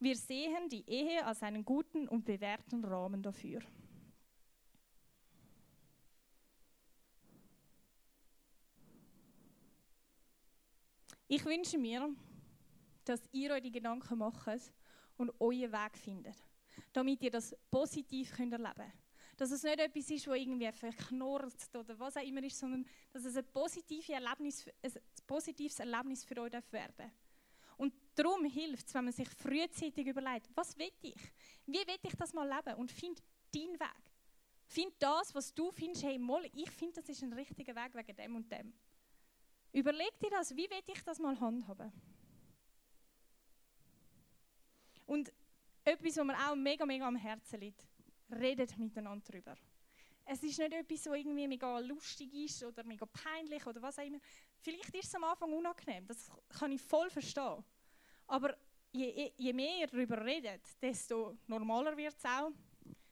Wir 0.00 0.14
sehen 0.16 0.68
die 0.68 0.88
Ehe 0.88 1.24
als 1.26 1.42
einen 1.42 1.64
guten 1.64 2.06
und 2.06 2.24
bewährten 2.24 2.84
Rahmen 2.84 3.22
dafür. 3.22 3.60
Ich 11.30 11.44
wünsche 11.44 11.76
mir, 11.76 12.08
dass 13.04 13.20
ihr 13.32 13.52
euch 13.52 13.62
die 13.62 13.72
Gedanken 13.72 14.18
macht 14.18 14.72
und 15.18 15.30
euren 15.40 15.72
Weg 15.72 15.98
findet, 15.98 16.36
damit 16.92 17.22
ihr 17.22 17.30
das 17.30 17.54
positiv 17.70 18.32
könnt 18.36 18.52
erleben 18.52 18.74
könnt. 18.76 18.92
Dass 19.36 19.50
es 19.52 19.62
nicht 19.62 19.78
etwas 19.78 20.10
ist, 20.10 20.26
das 20.26 20.36
irgendwie 20.36 20.72
verknurrt 20.72 21.74
oder 21.74 21.98
was 21.98 22.16
auch 22.16 22.22
immer 22.22 22.42
ist, 22.42 22.58
sondern 22.58 22.84
dass 23.12 23.24
es 23.24 23.36
ein, 23.36 23.44
positive 23.52 24.12
Erlebnis, 24.12 24.66
ein 24.82 24.92
positives 25.26 25.78
Erlebnis 25.78 26.24
für 26.24 26.40
euch 26.40 26.52
werden 26.52 27.12
Und 27.76 27.94
darum 28.16 28.44
hilft 28.44 28.88
es, 28.88 28.94
wenn 28.94 29.04
man 29.04 29.12
sich 29.12 29.28
frühzeitig 29.28 30.06
überlegt, 30.06 30.48
was 30.54 30.76
will 30.76 30.90
ich? 31.02 31.20
Wie 31.66 31.86
will 31.86 31.98
ich 32.02 32.16
das 32.16 32.32
mal 32.32 32.48
leben? 32.48 32.78
Und 32.78 32.90
find 32.90 33.22
deinen 33.54 33.78
Weg. 33.78 34.12
Find 34.66 34.92
das, 34.98 35.34
was 35.34 35.54
du 35.54 35.70
findest, 35.70 36.04
hey, 36.04 36.18
mal, 36.18 36.44
ich 36.52 36.70
finde, 36.70 37.00
das 37.00 37.08
ist 37.08 37.22
ein 37.22 37.32
richtiger 37.32 37.74
Weg 37.74 37.94
wegen 37.94 38.16
dem 38.16 38.36
und 38.36 38.50
dem. 38.52 38.74
Überleg 39.72 40.18
dir 40.18 40.30
das, 40.30 40.54
wie 40.54 40.68
will 40.68 40.82
ich 40.86 41.02
das 41.04 41.18
mal 41.18 41.38
handhaben? 41.38 41.92
Und 45.06 45.32
etwas, 45.88 46.16
was 46.16 46.24
mir 46.24 46.36
auch 46.48 46.54
mega, 46.54 46.86
mega 46.86 47.06
am 47.06 47.16
Herzen 47.16 47.60
liegt, 47.60 47.86
redet 48.30 48.76
miteinander 48.78 49.24
darüber. 49.26 49.56
Es 50.24 50.42
ist 50.42 50.58
nicht 50.58 50.72
etwas, 50.72 51.06
was 51.06 51.16
irgendwie 51.16 51.48
mega 51.48 51.78
lustig 51.78 52.32
ist 52.34 52.62
oder 52.62 52.84
mega 52.84 53.06
peinlich 53.06 53.66
oder 53.66 53.80
was 53.80 53.98
auch 53.98 54.04
immer. 54.04 54.18
Vielleicht 54.58 54.94
ist 54.94 55.06
es 55.06 55.14
am 55.14 55.24
Anfang 55.24 55.52
unangenehm, 55.52 56.06
das 56.06 56.30
kann 56.50 56.72
ich 56.72 56.82
voll 56.82 57.08
verstehen. 57.08 57.64
Aber 58.26 58.54
je, 58.92 59.32
je 59.36 59.52
mehr 59.52 59.78
ihr 59.78 59.86
darüber 59.86 60.22
redet, 60.22 60.62
desto 60.82 61.38
normaler 61.46 61.96
wird 61.96 62.14
es 62.16 62.24
auch. 62.24 62.50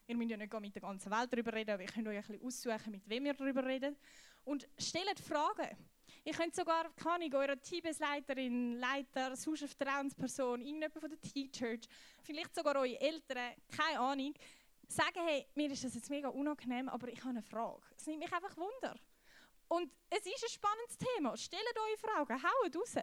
Ihr 0.07 0.17
müsst 0.17 0.31
ja 0.31 0.37
nicht 0.37 0.61
mit 0.61 0.75
der 0.75 0.83
ganzen 0.83 1.11
Welt 1.11 1.33
darüber 1.33 1.53
reden, 1.53 1.71
aber 1.71 1.83
ihr 1.83 1.89
könnt 1.89 2.07
euch 2.07 2.17
ein 2.17 2.39
bisschen 2.39 2.75
aussuchen, 2.75 2.93
mit 2.93 3.09
wem 3.09 3.27
ihr 3.27 3.35
darüber 3.35 3.65
redet. 3.65 3.99
Und 4.45 4.69
stellt 4.79 5.19
Fragen. 5.19 5.77
Ihr 6.27 6.33
könnt 6.33 6.57
sogar, 6.57 6.93
kann 6.97 7.23
ich, 7.23 7.33
eure 7.33 7.57
Teamleiterin, 7.57 8.81
Leiter, 8.81 9.37
sonst 9.37 9.63
Vertrauensperson, 9.63 10.61
irgendjemand 10.61 10.99
von 10.99 11.09
der 11.09 11.21
T-Church, 11.21 11.83
vielleicht 12.25 12.53
sogar 12.53 12.75
eure 12.75 13.01
Eltern, 13.01 13.55
keine 13.69 14.01
Ahnung, 14.01 14.35
sagen, 14.89 15.21
hey, 15.25 15.47
mir 15.55 15.71
ist 15.71 15.85
das 15.85 15.95
jetzt 15.95 16.11
mega 16.11 16.29
unangenehm, 16.29 16.89
aber 16.89 17.07
ich 17.07 17.21
habe 17.21 17.31
eine 17.31 17.43
Frage. 17.43 17.81
Es 17.97 18.09
nimmt 18.09 18.25
mich 18.25 18.33
einfach 18.33 18.57
Wunder. 18.57 18.97
Und 19.69 19.93
es 20.11 20.27
ist 20.27 20.43
ein 20.43 20.49
spannendes 20.49 20.99
Thema. 20.99 21.37
Stellt 21.37 21.63
eure 21.77 21.97
Fragen, 21.97 22.43
haut 22.43 22.77
raus. 22.77 22.95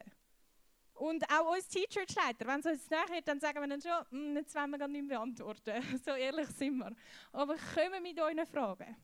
Und 0.96 1.24
auch 1.32 1.54
uns 1.54 1.70
Teacher-Leiter, 1.70 2.46
wenn 2.46 2.60
es 2.60 2.66
uns 2.66 2.90
nachher 2.90 3.22
dann 3.22 3.40
sagen 3.40 3.62
wir 3.62 3.68
dann 3.70 3.82
schon, 3.82 4.10
hm, 4.10 4.36
jetzt 4.36 4.54
wollen 4.54 4.72
wir 4.72 4.80
gar 4.80 4.90
nicht 4.90 5.08
beantworten. 5.08 5.82
so 6.06 6.12
ehrlich 6.12 6.50
sind 6.50 6.76
wir. 6.76 6.94
Aber 7.32 7.56
kommen 7.74 8.04
mit 8.04 8.20
euren 8.20 8.46
Fragen. 8.46 8.98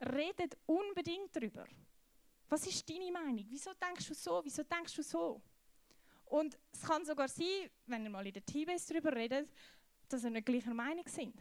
Redet 0.00 0.56
unbedingt 0.64 1.36
darüber. 1.36 1.66
Was 2.50 2.66
ist 2.66 2.90
deine 2.90 3.12
Meinung? 3.12 3.46
Wieso 3.48 3.70
denkst 3.74 4.08
du 4.08 4.14
so? 4.14 4.40
Wieso 4.44 4.64
denkst 4.64 4.94
du 4.96 5.02
so? 5.02 5.40
Und 6.24 6.58
es 6.72 6.82
kann 6.82 7.04
sogar 7.04 7.28
sein, 7.28 7.70
wenn 7.86 8.04
ihr 8.04 8.10
mal 8.10 8.26
in 8.26 8.32
der 8.32 8.44
Teambase 8.44 8.92
darüber 8.92 9.14
redet, 9.14 9.48
dass 10.08 10.24
ihr 10.24 10.30
nicht 10.30 10.46
gleicher 10.46 10.74
Meinung 10.74 11.06
sind. 11.06 11.34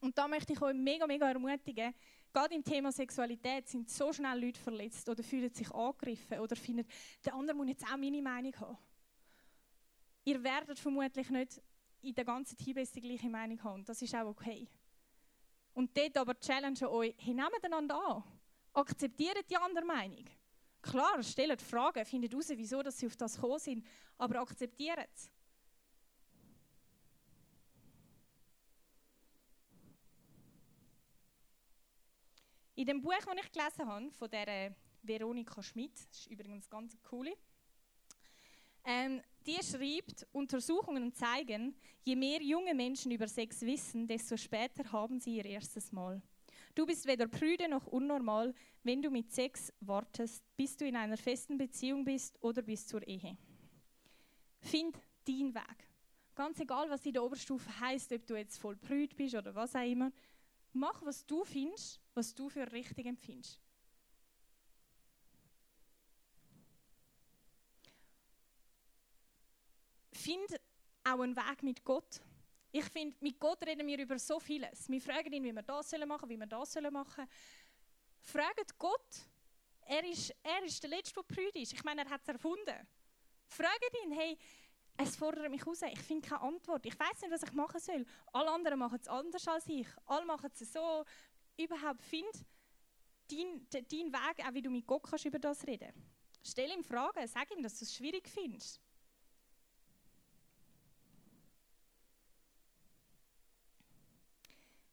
Und 0.00 0.16
da 0.18 0.28
möchte 0.28 0.52
ich 0.52 0.60
euch 0.60 0.74
mega, 0.74 1.06
mega 1.06 1.30
ermutigen, 1.30 1.94
gerade 2.34 2.54
im 2.54 2.62
Thema 2.62 2.92
Sexualität 2.92 3.66
sind 3.66 3.88
so 3.88 4.12
schnell 4.12 4.44
Leute 4.44 4.60
verletzt 4.60 5.08
oder 5.08 5.22
fühlen 5.22 5.52
sich 5.52 5.70
angegriffen 5.70 6.38
oder 6.38 6.54
finden, 6.54 6.86
der 7.24 7.34
andere 7.34 7.56
muss 7.56 7.68
jetzt 7.68 7.84
auch 7.84 7.96
meine 7.96 8.20
Meinung 8.20 8.54
haben. 8.60 8.76
Ihr 10.24 10.42
werdet 10.42 10.78
vermutlich 10.78 11.30
nicht 11.30 11.62
in 12.02 12.14
der 12.14 12.24
ganzen 12.26 12.58
Teambase 12.58 12.92
die 12.92 13.00
gleiche 13.00 13.30
Meinung 13.30 13.62
haben. 13.64 13.84
Das 13.86 14.02
ist 14.02 14.14
auch 14.14 14.26
okay. 14.26 14.68
Und 15.72 15.96
dort 15.96 16.16
aber 16.18 16.38
challenge 16.38 16.90
euch, 16.90 17.14
hey, 17.18 17.32
nehmt 17.32 17.64
einander 17.64 17.96
an. 17.96 18.24
Akzeptiert 18.74 19.48
die 19.48 19.56
andere 19.56 19.84
Meinung. 19.84 20.24
Klar, 20.82 21.22
stellt 21.22 21.62
Fragen, 21.62 22.04
findet 22.04 22.32
heraus, 22.32 22.50
wieso 22.50 22.82
dass 22.82 22.98
sie 22.98 23.06
auf 23.06 23.16
das 23.16 23.36
gekommen 23.36 23.58
sind, 23.58 23.86
aber 24.18 24.40
akzeptiert 24.40 24.98
es. 25.14 25.30
In 32.74 32.86
dem 32.86 33.00
Buch, 33.00 33.14
das 33.14 33.36
ich 33.44 33.52
gelesen 33.52 33.86
habe, 33.86 34.10
von 34.10 34.28
der 34.28 34.74
Veronika 35.02 35.62
Schmidt, 35.62 35.94
das 35.94 36.18
ist 36.18 36.26
übrigens 36.26 36.68
ganz 36.68 36.98
cool, 37.12 37.32
ähm, 38.84 39.22
die 39.46 39.62
schreibt, 39.62 40.26
Untersuchungen 40.32 41.12
zeigen, 41.14 41.74
je 42.02 42.16
mehr 42.16 42.42
junge 42.42 42.74
Menschen 42.74 43.12
über 43.12 43.28
Sex 43.28 43.62
wissen, 43.62 44.06
desto 44.06 44.36
später 44.36 44.90
haben 44.90 45.20
sie 45.20 45.36
ihr 45.36 45.44
erstes 45.44 45.92
Mal. 45.92 46.20
Du 46.74 46.86
bist 46.86 47.06
weder 47.06 47.28
prüde 47.28 47.68
noch 47.68 47.86
unnormal, 47.86 48.52
wenn 48.82 49.00
du 49.00 49.10
mit 49.10 49.30
Sex 49.30 49.72
wartest, 49.80 50.44
bis 50.56 50.76
du 50.76 50.86
in 50.86 50.96
einer 50.96 51.16
festen 51.16 51.56
Beziehung 51.56 52.04
bist 52.04 52.42
oder 52.42 52.62
bis 52.62 52.86
zur 52.86 53.06
Ehe. 53.06 53.36
Find 54.60 54.96
deinen 55.26 55.54
Weg. 55.54 55.88
Ganz 56.34 56.58
egal, 56.58 56.90
was 56.90 57.06
in 57.06 57.12
der 57.12 57.22
Oberstufe 57.22 57.78
heißt, 57.78 58.12
ob 58.12 58.26
du 58.26 58.34
jetzt 58.34 58.58
voll 58.58 58.76
prüd 58.76 59.14
bist 59.14 59.36
oder 59.36 59.54
was 59.54 59.76
auch 59.76 59.88
immer. 59.88 60.10
Mach, 60.72 61.00
was 61.04 61.24
du 61.24 61.44
findest, 61.44 62.00
was 62.14 62.34
du 62.34 62.48
für 62.48 62.70
richtig 62.72 63.06
empfindest. 63.06 63.60
Find 70.12 70.60
auch 71.04 71.20
einen 71.20 71.36
Weg 71.36 71.62
mit 71.62 71.84
Gott. 71.84 72.20
Ich 72.76 72.86
finde, 72.86 73.16
mit 73.20 73.38
Gott 73.38 73.64
reden 73.64 73.86
wir 73.86 73.96
über 74.00 74.18
so 74.18 74.40
vieles. 74.40 74.88
Wir 74.88 75.00
fragen 75.00 75.32
ihn, 75.32 75.44
wie 75.44 75.52
wir 75.52 75.62
das 75.62 75.92
machen 75.92 76.26
sollen, 76.26 76.28
wie 76.28 76.36
wir 76.40 76.46
das 76.46 76.74
machen 76.74 77.14
sollen. 77.14 77.28
Fragt 78.18 78.76
Gott. 78.76 79.14
Er 79.82 80.02
ist, 80.02 80.34
er 80.42 80.64
ist 80.64 80.82
der 80.82 80.90
Letzte, 80.90 81.14
der 81.14 81.22
prüde 81.22 81.60
ist. 81.60 81.72
Ich 81.72 81.84
meine, 81.84 82.02
er 82.02 82.10
hat 82.10 82.22
es 82.22 82.28
erfunden. 82.28 82.88
Fragt 83.46 83.92
ihn, 84.04 84.10
hey, 84.10 84.36
es 84.96 85.14
fordert 85.14 85.48
mich 85.52 85.64
raus. 85.64 85.82
Ich 85.82 86.00
finde 86.00 86.28
keine 86.28 86.40
Antwort. 86.40 86.84
Ich 86.84 86.98
weiß 86.98 87.20
nicht, 87.22 87.30
was 87.30 87.44
ich 87.44 87.52
machen 87.52 87.78
soll. 87.78 88.04
Alle 88.32 88.50
anderen 88.50 88.80
machen 88.80 88.98
es 89.00 89.06
anders 89.06 89.46
als 89.46 89.68
ich. 89.68 89.86
Alle 90.06 90.26
machen 90.26 90.50
es 90.52 90.72
so. 90.72 91.04
Überhaupt 91.56 92.02
find 92.02 92.44
deinen 93.30 93.68
dein 93.70 94.12
Weg, 94.12 94.44
auch 94.44 94.52
wie 94.52 94.62
du 94.62 94.70
mit 94.70 94.84
Gott 94.84 95.04
kannst 95.04 95.26
über 95.26 95.38
das 95.38 95.64
reden. 95.64 95.92
Stell 96.42 96.72
ihm 96.72 96.82
Fragen, 96.82 97.24
sag 97.28 97.48
ihm, 97.52 97.62
dass 97.62 97.78
du 97.78 97.84
es 97.84 97.94
schwierig 97.94 98.28
findest. 98.28 98.80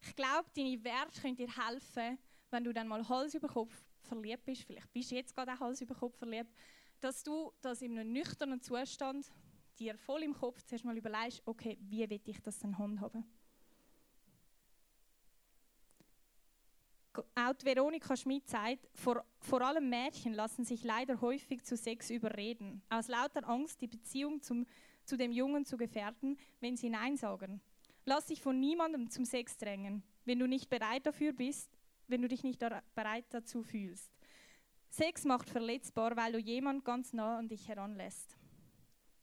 Ich 0.02 0.16
glaube, 0.16 0.50
deine 0.56 0.84
Werte 0.84 1.22
können 1.22 1.36
dir 1.36 1.48
helfen, 1.48 2.18
wenn 2.50 2.64
du 2.64 2.74
dann 2.74 2.88
mal 2.88 3.08
Hals 3.08 3.34
über 3.36 3.48
Kopf 3.48 3.74
verliebt 4.02 4.44
bist. 4.46 4.64
Vielleicht 4.64 4.92
bist 4.92 5.12
du 5.12 5.16
jetzt 5.16 5.36
gerade 5.36 5.54
auch 5.54 5.60
Hals 5.60 5.82
über 5.82 5.96
Kopf 5.96 6.18
verliebt. 6.18 6.52
Dass 7.00 7.24
du 7.24 7.52
das 7.62 7.82
in 7.82 7.98
einem 7.98 8.12
nüchternen 8.12 8.62
Zustand 8.62 9.32
dir 9.80 9.98
voll 9.98 10.24
im 10.24 10.34
Kopf 10.34 10.62
zuerst 10.64 10.86
mal 10.86 10.98
überlegst, 10.98 11.42
okay, 11.46 11.78
wie 11.82 12.10
will 12.10 12.22
ich 12.26 12.42
das 12.42 12.60
dann 12.60 12.78
handhaben? 12.78 13.24
Auch 17.36 17.54
Veronika 17.64 18.16
Schmidt 18.16 18.48
sagt, 18.48 18.88
vor, 18.94 19.26
vor 19.40 19.62
allem 19.62 19.90
Mädchen 19.90 20.34
lassen 20.34 20.64
sich 20.64 20.84
leider 20.84 21.20
häufig 21.20 21.64
zu 21.64 21.76
Sex 21.76 22.10
überreden, 22.10 22.82
aus 22.90 23.10
lauter 23.10 23.48
Angst, 23.50 23.82
die 23.82 23.88
Beziehung 23.88 24.42
zum, 24.42 24.66
zu 25.04 25.18
dem 25.18 25.32
Jungen 25.32 25.66
zu 25.66 25.76
gefährden, 25.76 26.38
wenn 26.62 26.78
sie 26.78 26.90
Nein 26.90 27.18
sagen. 27.18 27.62
Lass 28.06 28.26
dich 28.26 28.42
von 28.42 28.60
niemandem 28.60 29.10
zum 29.10 29.26
Sex 29.26 29.58
drängen, 29.58 30.04
wenn 30.26 30.40
du 30.40 30.48
nicht 30.48 30.70
bereit 30.70 31.06
dafür 31.06 31.34
bist, 31.34 31.70
wenn 32.08 32.22
du 32.22 32.28
dich 32.28 32.44
nicht 32.44 32.60
bereit 32.60 33.26
dazu 33.30 33.64
fühlst. 33.64 34.12
Sex 34.90 35.24
macht 35.24 35.50
verletzbar, 35.50 36.16
weil 36.18 36.34
du 36.34 36.40
jemand 36.40 36.84
ganz 36.84 37.14
nah 37.14 37.38
an 37.38 37.48
dich 37.48 37.68
heranlässt. 37.68 38.38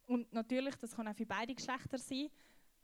Und 0.06 0.32
natürlich, 0.32 0.74
das 0.76 0.96
kann 0.96 1.06
auch 1.06 1.14
für 1.14 1.26
beide 1.26 1.54
Geschlechter 1.54 1.98
sein, 1.98 2.30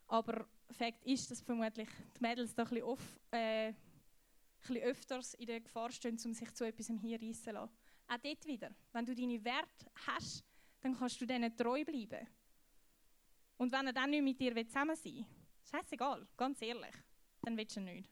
aber 0.07 0.47
Fakt 0.69 1.03
ist, 1.05 1.31
dass 1.31 1.41
vermutlich 1.41 1.89
die 2.17 2.21
Mädels 2.21 2.53
da 2.53 2.63
ein 2.63 2.69
bisschen, 2.69 2.97
äh, 3.31 3.67
ein 3.69 3.75
bisschen 4.61 4.83
öfters 4.83 5.33
in 5.35 5.47
der 5.47 5.61
Gefahr 5.61 5.91
stehen, 5.91 6.17
um 6.23 6.33
sich 6.33 6.53
zu 6.53 6.65
etwas 6.65 6.91
hier 7.01 7.19
reissen 7.19 7.43
zu 7.43 7.51
lassen. 7.51 7.71
Auch 8.07 8.17
dort 8.17 8.45
wieder, 8.45 8.75
wenn 8.91 9.05
du 9.05 9.15
deine 9.15 9.43
Werte 9.43 9.91
hast, 10.07 10.43
dann 10.81 10.95
kannst 10.95 11.19
du 11.19 11.25
denen 11.25 11.55
treu 11.55 11.83
bleiben. 11.83 12.27
Und 13.57 13.71
wenn 13.71 13.87
er 13.87 13.93
dann 13.93 14.11
nicht 14.11 14.23
mit 14.23 14.39
dir 14.39 14.55
zusammen 14.67 14.95
sein 14.95 15.15
will, 15.15 15.25
scheißegal, 15.69 16.27
ganz 16.37 16.61
ehrlich, 16.61 16.95
dann 17.41 17.57
willst 17.57 17.75
du 17.75 17.81
nicht. 17.81 18.09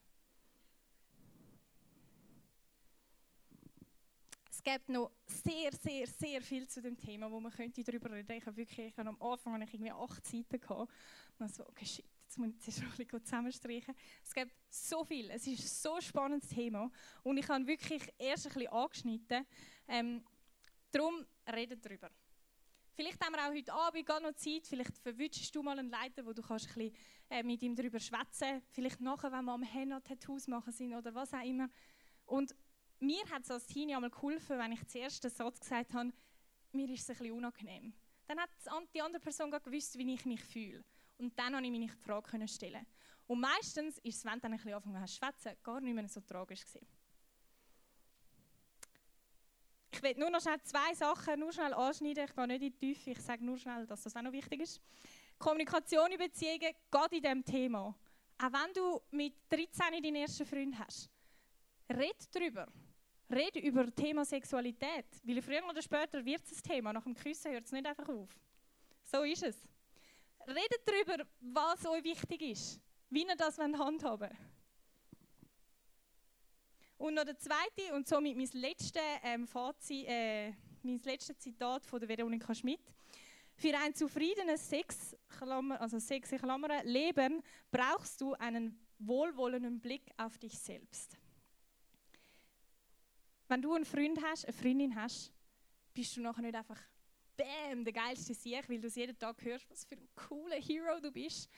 Es 4.50 4.62
gibt 4.62 4.90
noch 4.90 5.12
sehr, 5.26 5.72
sehr, 5.74 6.08
sehr 6.08 6.42
viel 6.42 6.68
zu 6.70 6.82
dem 6.82 6.98
Thema, 6.98 7.30
wo 7.30 7.40
man 7.40 7.52
könnte 7.52 7.84
darüber 7.84 8.12
reden 8.12 8.28
könnte. 8.28 8.34
Ich 8.36 8.46
habe 8.46 8.58
wirklich, 8.58 8.88
ich 8.88 8.98
habe 8.98 9.10
am 9.10 9.22
Anfang 9.22 9.62
ich 9.62 9.74
irgendwie 9.74 9.92
acht 9.92 10.26
Seiten 10.26 10.62
gehabt. 10.62 10.90
Und 11.38 11.54
so, 11.54 11.68
okay, 11.68 11.86
shit, 11.86 12.06
jetzt 12.24 12.38
muss 12.38 12.48
ich 12.48 12.66
jetzt 12.66 12.82
ein 12.82 12.90
bisschen 12.92 13.26
zusammenstreichen. 13.26 13.94
Es 14.24 14.34
gibt 14.34 14.54
so 14.70 15.04
viel, 15.04 15.30
es 15.32 15.46
ist 15.48 15.82
so 15.82 15.96
ein 15.96 16.02
spannendes 16.02 16.48
Thema. 16.50 16.90
Und 17.24 17.38
ich 17.38 17.50
habe 17.50 17.68
wirklich 17.68 18.04
erst 18.18 18.48
ein 18.48 18.54
bisschen 18.54 18.72
angeschnitten. 18.72 19.46
Ähm, 19.88 20.24
darum 20.92 21.26
redet 21.52 21.86
darüber. 21.86 22.10
Vielleicht 22.96 23.20
haben 23.26 23.34
wir 23.34 23.44
auch 23.44 23.54
heute 23.54 23.74
Abend 23.74 24.06
gar 24.06 24.20
noch 24.20 24.34
Zeit, 24.36 24.68
vielleicht 24.68 24.96
verwünschst 25.00 25.56
du 25.56 25.64
mal 25.64 25.80
einen 25.80 25.90
Leiter, 25.90 26.26
wo 26.28 26.34
du 26.34 26.44
kannst 26.44 26.68
ein 26.70 26.74
bisschen, 26.76 26.96
äh, 27.30 27.42
mit 27.42 27.64
ihm 27.64 27.76
darüber 27.76 28.00
schwätzen 28.00 28.62
Vielleicht 28.70 29.02
nachher, 29.02 29.32
wenn 29.32 29.46
wir 29.46 29.54
am 29.54 29.64
Henna-Tattoos 29.64 30.48
machen 30.48 30.72
sind 30.72 30.94
oder 30.94 31.16
was 31.16 31.34
auch 31.34 31.44
immer. 31.44 31.70
Und 32.26 32.56
mir 33.00 33.28
hat 33.32 33.44
es 33.44 33.52
als 33.52 33.66
Teenie 33.66 33.96
einmal 33.96 34.12
geholfen, 34.12 34.60
wenn 34.60 34.74
ich 34.74 34.86
zuerst 34.88 35.24
den 35.24 35.32
Satz 35.32 35.60
gesagt 35.60 35.94
habe, 35.94 36.14
mir 36.72 36.88
ist 36.90 37.02
es 37.02 37.10
ein 37.10 37.18
bisschen 37.18 37.36
unangenehm. 37.36 37.94
Dann 38.28 38.40
hat 38.40 38.50
die 38.94 39.02
andere 39.02 39.22
Person 39.22 39.50
gewusst, 39.50 39.98
wie 39.98 40.14
ich 40.14 40.26
mich 40.26 40.44
fühle. 40.44 40.84
Und 41.18 41.38
dann 41.38 41.54
konnte 41.54 41.66
ich 41.66 41.72
meine 41.72 41.88
Frage 41.88 42.48
stellen. 42.48 42.86
Und 43.26 43.40
meistens 43.40 43.98
ist 44.00 44.18
es, 44.18 44.26
wenn 44.26 44.36
du 44.36 44.40
dann 44.42 44.52
ein 44.52 44.58
bisschen 44.58 44.74
angefangen 44.74 45.02
hast 45.02 45.16
zu 45.16 45.26
schwätzen, 45.26 45.58
gar 45.64 45.82
nicht 45.82 45.96
mehr 45.96 46.08
so 46.08 46.22
tragisch 46.22 46.62
gewesen. 46.66 46.86
Ich 49.94 50.02
will 50.02 50.16
nur 50.18 50.32
noch 50.32 50.42
schnell 50.42 50.60
zwei 50.64 50.94
Sachen 50.96 51.40
nur 51.40 51.54
schnell 51.54 51.72
anschneiden. 51.72 52.26
Ich 52.26 52.36
gehe 52.36 52.48
nicht 52.48 52.64
in 52.64 52.72
die 52.72 52.78
Tiefe, 52.78 53.12
ich 53.12 53.22
sage 53.22 53.46
nur 53.46 53.60
schnell, 53.60 53.86
dass 53.86 54.02
das 54.02 54.16
auch 54.16 54.24
noch 54.24 54.32
wichtig 54.32 54.62
ist. 54.62 54.82
Kommunikation 55.38 56.12
in 56.12 56.18
Beziehungen, 56.18 56.74
gerade 56.90 57.16
in 57.16 57.22
diesem 57.22 57.46
Thema. 57.46 57.96
Auch 58.40 58.52
wenn 58.52 58.74
du 58.74 59.02
mit 59.12 59.36
13 59.50 60.02
deinen 60.02 60.16
ersten 60.16 60.48
Freund 60.48 60.80
hast, 60.80 61.12
red 61.90 62.16
darüber. 62.32 62.68
Red 63.30 63.56
über 63.58 63.84
das 63.84 63.94
Thema 63.94 64.26
Sexualität. 64.26 65.06
Weil 65.24 65.42
früher 65.44 65.64
oder 65.70 65.82
später 65.82 66.26
wird 66.26 66.44
es 66.44 66.58
ein 66.58 66.64
Thema. 66.64 66.92
Nach 66.92 67.04
dem 67.04 67.14
Küssen 67.14 67.52
hört 67.52 67.66
es 67.66 67.72
nicht 67.72 67.86
einfach 67.86 68.10
auf. 68.10 68.30
So 69.04 69.22
ist 69.22 69.44
es. 69.44 69.68
Redet 70.48 70.82
darüber, 70.86 71.24
was 71.40 71.86
euch 71.86 72.04
wichtig 72.04 72.42
ist. 72.42 72.82
Wie 73.10 73.26
ihr 73.26 73.36
das 73.36 73.60
handhaben 73.60 74.02
wollt. 74.02 74.32
Und 77.04 77.16
noch 77.16 77.26
der 77.26 77.38
zweite 77.38 77.94
und 77.94 78.08
somit 78.08 78.38
mein 78.38 78.48
letztes, 78.54 79.02
ähm, 79.24 79.46
Fazit, 79.46 80.06
äh, 80.08 80.54
mein 80.84 81.02
letztes 81.04 81.38
Zitat 81.38 81.86
von 81.86 82.00
der 82.00 82.08
Veronika 82.08 82.56
Schmidt. 82.56 82.80
Für 83.58 83.78
ein 83.78 83.94
zufriedenes 83.94 84.70
Sex, 84.70 85.14
also 85.80 86.00
Sex 86.00 86.30
Klammern, 86.30 86.88
Leben 86.88 87.44
brauchst 87.70 88.22
du 88.22 88.36
einen 88.36 88.80
wohlwollenden 89.00 89.82
Blick 89.82 90.12
auf 90.16 90.38
dich 90.38 90.58
selbst. 90.58 91.18
Wenn 93.50 93.62
du 93.62 93.74
einen 93.74 93.84
Freund 93.84 94.24
hast, 94.24 94.46
eine 94.46 94.54
Freundin 94.54 94.96
hast, 94.96 95.34
bist 95.94 96.16
du 96.16 96.22
nachher 96.22 96.44
nicht 96.44 96.56
einfach 96.56 96.80
Bam, 97.36 97.84
der 97.84 97.92
geilste 97.92 98.34
Sieg, 98.34 98.70
weil 98.70 98.80
du 98.80 98.88
es 98.88 98.96
jeden 98.96 99.20
Tag 99.20 99.44
hörst, 99.44 99.70
was 99.70 99.84
für 99.84 99.96
ein 99.96 100.08
cooler 100.16 100.56
Hero 100.56 101.02
du 101.02 101.12
bist. 101.12 101.50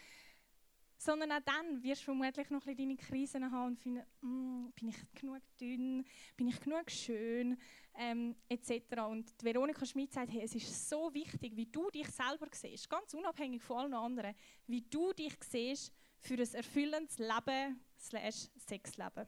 Sondern 0.97 1.31
auch 1.33 1.41
dann 1.45 1.83
wirst 1.83 2.01
du 2.01 2.05
vermutlich 2.05 2.49
noch 2.49 2.65
ein 2.65 2.77
deine 2.77 2.95
Krisen 2.95 3.51
haben 3.51 3.67
und 3.67 3.79
finden, 3.79 4.03
mm, 4.21 4.71
bin 4.71 4.89
ich 4.89 4.95
genug 5.13 5.41
dünn, 5.59 6.05
bin 6.37 6.47
ich 6.47 6.59
genug 6.59 6.89
schön, 6.89 7.57
ähm, 7.95 8.35
etc. 8.47 9.01
Und 9.07 9.31
Veronika 9.43 9.85
Schmidt 9.85 10.13
sagt, 10.13 10.31
hey, 10.31 10.43
es 10.43 10.55
ist 10.55 10.89
so 10.89 11.13
wichtig, 11.13 11.55
wie 11.55 11.65
du 11.65 11.89
dich 11.89 12.07
selber 12.07 12.47
siehst, 12.51 12.89
ganz 12.89 13.13
unabhängig 13.13 13.61
von 13.61 13.77
allen 13.77 13.93
anderen, 13.93 14.35
wie 14.67 14.81
du 14.81 15.13
dich 15.13 15.35
siehst 15.49 15.93
für 16.19 16.35
ein 16.35 16.53
erfüllendes 16.53 17.17
Leben 17.19 17.79
slash 17.99 18.47
Sexleben. 18.57 19.27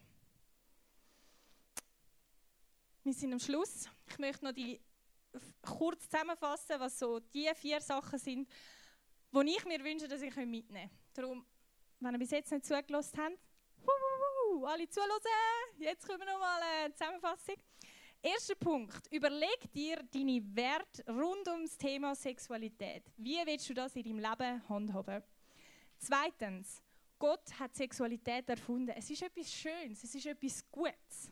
Wir 3.03 3.13
sind 3.13 3.31
am 3.31 3.39
Schluss. 3.39 3.89
Ich 4.09 4.19
möchte 4.19 4.43
noch 4.43 4.51
die 4.51 4.81
kurz 5.61 6.09
zusammenfassen, 6.09 6.79
was 6.79 6.99
so 6.99 7.19
die 7.19 7.49
vier 7.55 7.79
Sachen 7.81 8.19
sind, 8.19 8.49
die 9.31 9.49
ich 9.49 9.65
mir 9.65 9.83
wünsche, 9.83 10.07
dass 10.07 10.21
ich 10.21 10.35
mitnehmen 10.35 10.89
kann. 10.89 10.89
Darum, 11.13 11.45
wenn 11.99 12.13
ihr 12.13 12.19
bis 12.19 12.31
jetzt 12.31 12.51
nicht 12.51 12.65
zugelassen 12.65 13.17
habt, 13.17 13.37
wuhu, 13.77 14.65
alle 14.65 14.87
zuhören, 14.89 15.11
jetzt 15.79 16.07
kommen 16.07 16.19
wir 16.19 16.33
nochmal 16.33 16.61
eine 16.61 16.93
Zusammenfassung. 16.93 17.55
Erster 18.21 18.55
Punkt. 18.55 19.07
Überleg 19.11 19.71
dir 19.73 20.03
deine 20.11 20.41
Werte 20.55 21.03
rund 21.07 21.47
ums 21.47 21.77
Thema 21.77 22.15
Sexualität. 22.15 23.03
Wie 23.17 23.37
willst 23.45 23.69
du 23.69 23.73
das 23.73 23.95
in 23.95 24.03
deinem 24.03 24.19
Leben 24.19 24.69
handhaben? 24.69 25.23
Zweitens. 25.97 26.81
Gott 27.19 27.51
hat 27.59 27.75
Sexualität 27.75 28.47
erfunden. 28.47 28.93
Es 28.95 29.09
ist 29.09 29.23
etwas 29.23 29.51
Schönes, 29.51 30.03
es 30.03 30.13
ist 30.13 30.25
etwas 30.27 30.63
Gutes. 30.71 31.31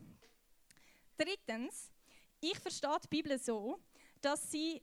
Drittens. 1.16 1.92
Ich 2.40 2.58
verstehe 2.58 2.98
die 3.04 3.08
Bibel 3.08 3.38
so, 3.38 3.78
dass 4.20 4.50
sie 4.50 4.82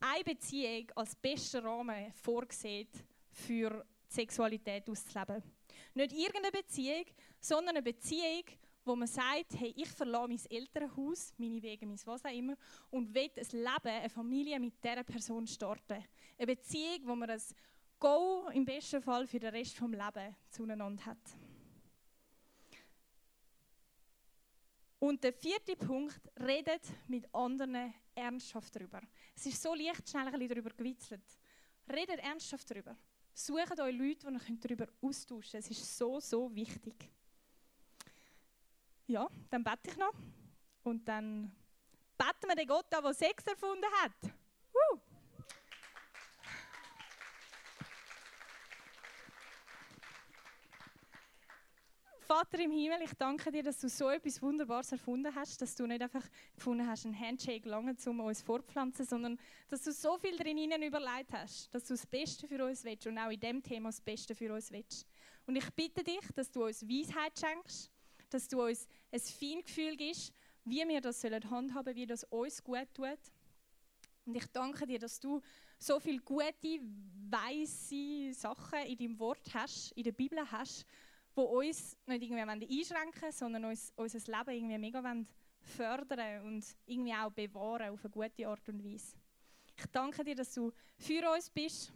eine 0.00 0.24
Beziehung 0.24 0.90
als 0.96 1.14
besten 1.14 1.64
Rahmen 1.64 2.12
vorsieht, 2.12 3.04
für 3.30 3.86
Sexualität 4.12 4.88
auszuleben. 4.88 5.42
Nicht 5.94 6.12
irgendeine 6.12 6.50
Beziehung, 6.50 7.04
sondern 7.40 7.76
eine 7.76 7.82
Beziehung, 7.82 8.44
wo 8.84 8.96
man 8.96 9.08
sagt, 9.08 9.54
hey, 9.58 9.72
ich 9.76 9.88
verlasse 9.88 10.28
mein 10.28 10.40
Elternhaus, 10.50 11.32
meine 11.38 11.62
Wege, 11.62 11.86
mein 11.86 11.98
was 12.04 12.24
auch 12.24 12.30
immer, 12.30 12.54
und 12.90 13.14
will 13.14 13.30
ein 13.36 13.46
Leben, 13.52 14.00
eine 14.00 14.10
Familie 14.10 14.58
mit 14.58 14.82
dieser 14.82 15.04
Person 15.04 15.46
starten. 15.46 16.04
Eine 16.36 16.46
Beziehung, 16.46 17.00
wo 17.04 17.14
man 17.14 17.30
ein 17.30 17.42
Go 17.98 18.48
im 18.52 18.64
besten 18.64 19.00
Fall 19.00 19.26
für 19.28 19.38
den 19.38 19.54
Rest 19.54 19.78
des 19.78 19.88
Lebens 19.88 20.36
zueinander 20.50 21.06
hat. 21.06 21.18
Und 24.98 25.22
der 25.22 25.32
vierte 25.32 25.76
Punkt, 25.76 26.20
redet 26.40 26.82
mit 27.08 27.32
anderen 27.34 27.94
ernsthaft 28.14 28.74
darüber. 28.74 29.00
Es 29.34 29.46
ist 29.46 29.62
so 29.62 29.74
leicht, 29.74 30.08
schnell 30.08 30.26
ein 30.26 30.32
bisschen 30.32 30.48
darüber 30.48 30.70
gewitzelt. 30.70 31.24
Redet 31.88 32.20
ernsthaft 32.20 32.70
darüber. 32.70 32.96
Sucht 33.34 33.80
euch 33.80 33.96
Leute, 33.96 34.26
die 34.30 34.48
ihr 34.48 34.58
darüber 34.60 34.86
austauschen 35.00 35.52
könnt. 35.52 35.64
Es 35.64 35.70
ist 35.70 35.96
so, 35.98 36.20
so 36.20 36.54
wichtig. 36.54 37.10
Ja, 39.06 39.28
dann 39.50 39.64
bete 39.64 39.90
ich 39.90 39.96
noch. 39.96 40.14
Und 40.82 41.06
dann 41.06 41.54
beten 42.16 42.48
wir 42.48 42.56
den 42.56 42.68
Gott 42.68 42.92
an, 42.94 43.02
der 43.02 43.14
Sex 43.14 43.44
erfunden 43.44 43.90
hat. 44.02 44.12
Uh. 44.72 44.98
Vater 52.34 52.60
im 52.60 52.70
Himmel, 52.70 53.02
ich 53.02 53.12
danke 53.12 53.52
dir, 53.52 53.62
dass 53.62 53.78
du 53.78 53.90
so 53.90 54.08
etwas 54.08 54.40
Wunderbares 54.40 54.90
erfunden 54.90 55.34
hast, 55.34 55.60
dass 55.60 55.74
du 55.74 55.86
nicht 55.86 56.00
einfach 56.00 56.26
gefunden 56.56 56.86
hast, 56.86 57.04
ein 57.04 57.20
Handshake 57.20 57.68
lange, 57.68 57.94
um 58.06 58.20
uns 58.20 58.40
fortpflanzen, 58.40 59.04
sondern 59.04 59.38
dass 59.68 59.82
du 59.82 59.92
so 59.92 60.16
viel 60.16 60.34
drin 60.38 60.56
überlegt 60.82 61.30
hast, 61.34 61.68
dass 61.74 61.84
du 61.84 61.92
das 61.92 62.06
Beste 62.06 62.48
für 62.48 62.64
uns 62.64 62.84
willst 62.84 63.06
und 63.06 63.18
auch 63.18 63.28
in 63.28 63.38
dem 63.38 63.62
Thema 63.62 63.90
das 63.90 64.00
Beste 64.00 64.34
für 64.34 64.50
uns 64.50 64.72
willst. 64.72 65.06
Und 65.44 65.56
ich 65.56 65.70
bitte 65.74 66.02
dich, 66.02 66.26
dass 66.34 66.50
du 66.50 66.64
uns 66.64 66.88
Weisheit 66.88 67.38
schenkst, 67.38 67.90
dass 68.30 68.48
du 68.48 68.62
uns 68.62 68.88
ein 69.12 69.20
Feingefühl 69.20 69.94
gibst, 69.98 70.32
wie 70.64 70.88
wir 70.88 71.02
das 71.02 71.20
sollen 71.20 71.50
handhaben, 71.50 71.94
wie 71.94 72.06
das 72.06 72.24
uns 72.24 72.64
gut 72.64 72.88
tut. 72.94 73.20
Und 74.24 74.36
ich 74.36 74.46
danke 74.46 74.86
dir, 74.86 74.98
dass 74.98 75.20
du 75.20 75.42
so 75.78 76.00
viele 76.00 76.20
gute, 76.20 76.80
weise 77.28 78.32
Sachen 78.32 78.78
in 78.86 78.96
deinem 78.96 79.18
Wort 79.18 79.52
hast, 79.52 79.92
in 79.92 80.04
der 80.04 80.12
Bibel 80.12 80.38
hast, 80.50 80.86
die 81.36 81.40
uns 81.40 81.96
nicht 82.06 82.22
irgendwie 82.22 82.80
einschränken 82.80 83.22
wollen, 83.22 83.32
sondern 83.32 83.64
uns, 83.66 83.92
unser 83.96 84.18
Leben 84.18 84.50
irgendwie 84.50 84.78
mega 84.78 85.24
fördern 85.60 86.44
und 86.44 86.64
irgendwie 86.86 87.14
auch 87.14 87.30
bewahren 87.30 87.90
auf 87.90 88.04
eine 88.04 88.10
gute 88.10 88.48
Art 88.48 88.68
und 88.68 88.84
Weise. 88.84 89.16
Ich 89.76 89.86
danke 89.86 90.24
dir, 90.24 90.34
dass 90.34 90.52
du 90.52 90.72
für 90.98 91.30
uns 91.32 91.48
bist, 91.50 91.92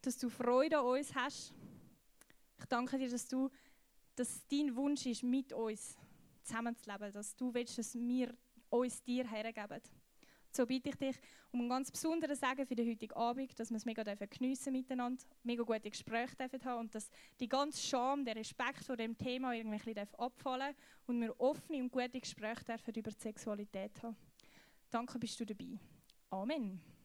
dass 0.00 0.18
du 0.18 0.28
Freude 0.28 0.78
an 0.78 0.86
uns 0.86 1.14
hast. 1.14 1.52
Ich 2.58 2.66
danke 2.66 2.98
dir, 2.98 3.08
dass, 3.08 3.28
du, 3.28 3.50
dass 4.16 4.46
dein 4.48 4.74
Wunsch 4.74 5.06
ist, 5.06 5.22
mit 5.22 5.52
uns 5.52 5.96
zusammenzuleben, 6.42 7.12
dass 7.12 7.36
du 7.36 7.52
willst, 7.52 7.78
dass 7.78 7.94
wir 7.94 8.34
uns 8.70 9.02
dir 9.02 9.28
hergeben. 9.28 9.80
So 10.50 10.66
bitte 10.66 10.88
ich 10.88 10.96
dich 10.96 11.16
um 11.52 11.60
einen 11.60 11.68
ganz 11.68 11.90
besonderen 11.90 12.34
Segen 12.34 12.66
für 12.66 12.74
den 12.74 12.88
heutigen 12.88 13.14
Abend, 13.14 13.58
dass 13.58 13.70
wir 13.70 13.76
es 13.76 13.84
mega 13.84 14.02
geniessen 14.02 14.72
miteinander, 14.72 15.22
mega 15.42 15.62
gute 15.62 15.90
Gespräche 15.90 16.36
dürfen 16.36 16.64
haben 16.64 16.80
und 16.80 16.94
dass 16.94 17.10
die 17.38 17.48
ganze 17.48 17.80
Scham, 17.80 18.24
der 18.24 18.36
Respekt 18.36 18.84
vor 18.84 18.96
dem 18.96 19.16
Thema 19.16 19.52
irgendwie 19.52 19.98
ein 19.98 20.08
abfallen 20.18 20.74
und 21.06 21.20
wir 21.20 21.38
offene 21.40 21.82
und 21.82 21.92
gute 21.92 22.20
Gespräche 22.20 22.64
dürfen 22.64 22.94
über 22.94 23.10
die 23.10 23.20
Sexualität 23.20 24.02
haben. 24.02 24.16
Danke, 24.90 25.18
bist 25.18 25.38
du 25.38 25.44
dabei. 25.44 25.78
Amen. 26.30 26.97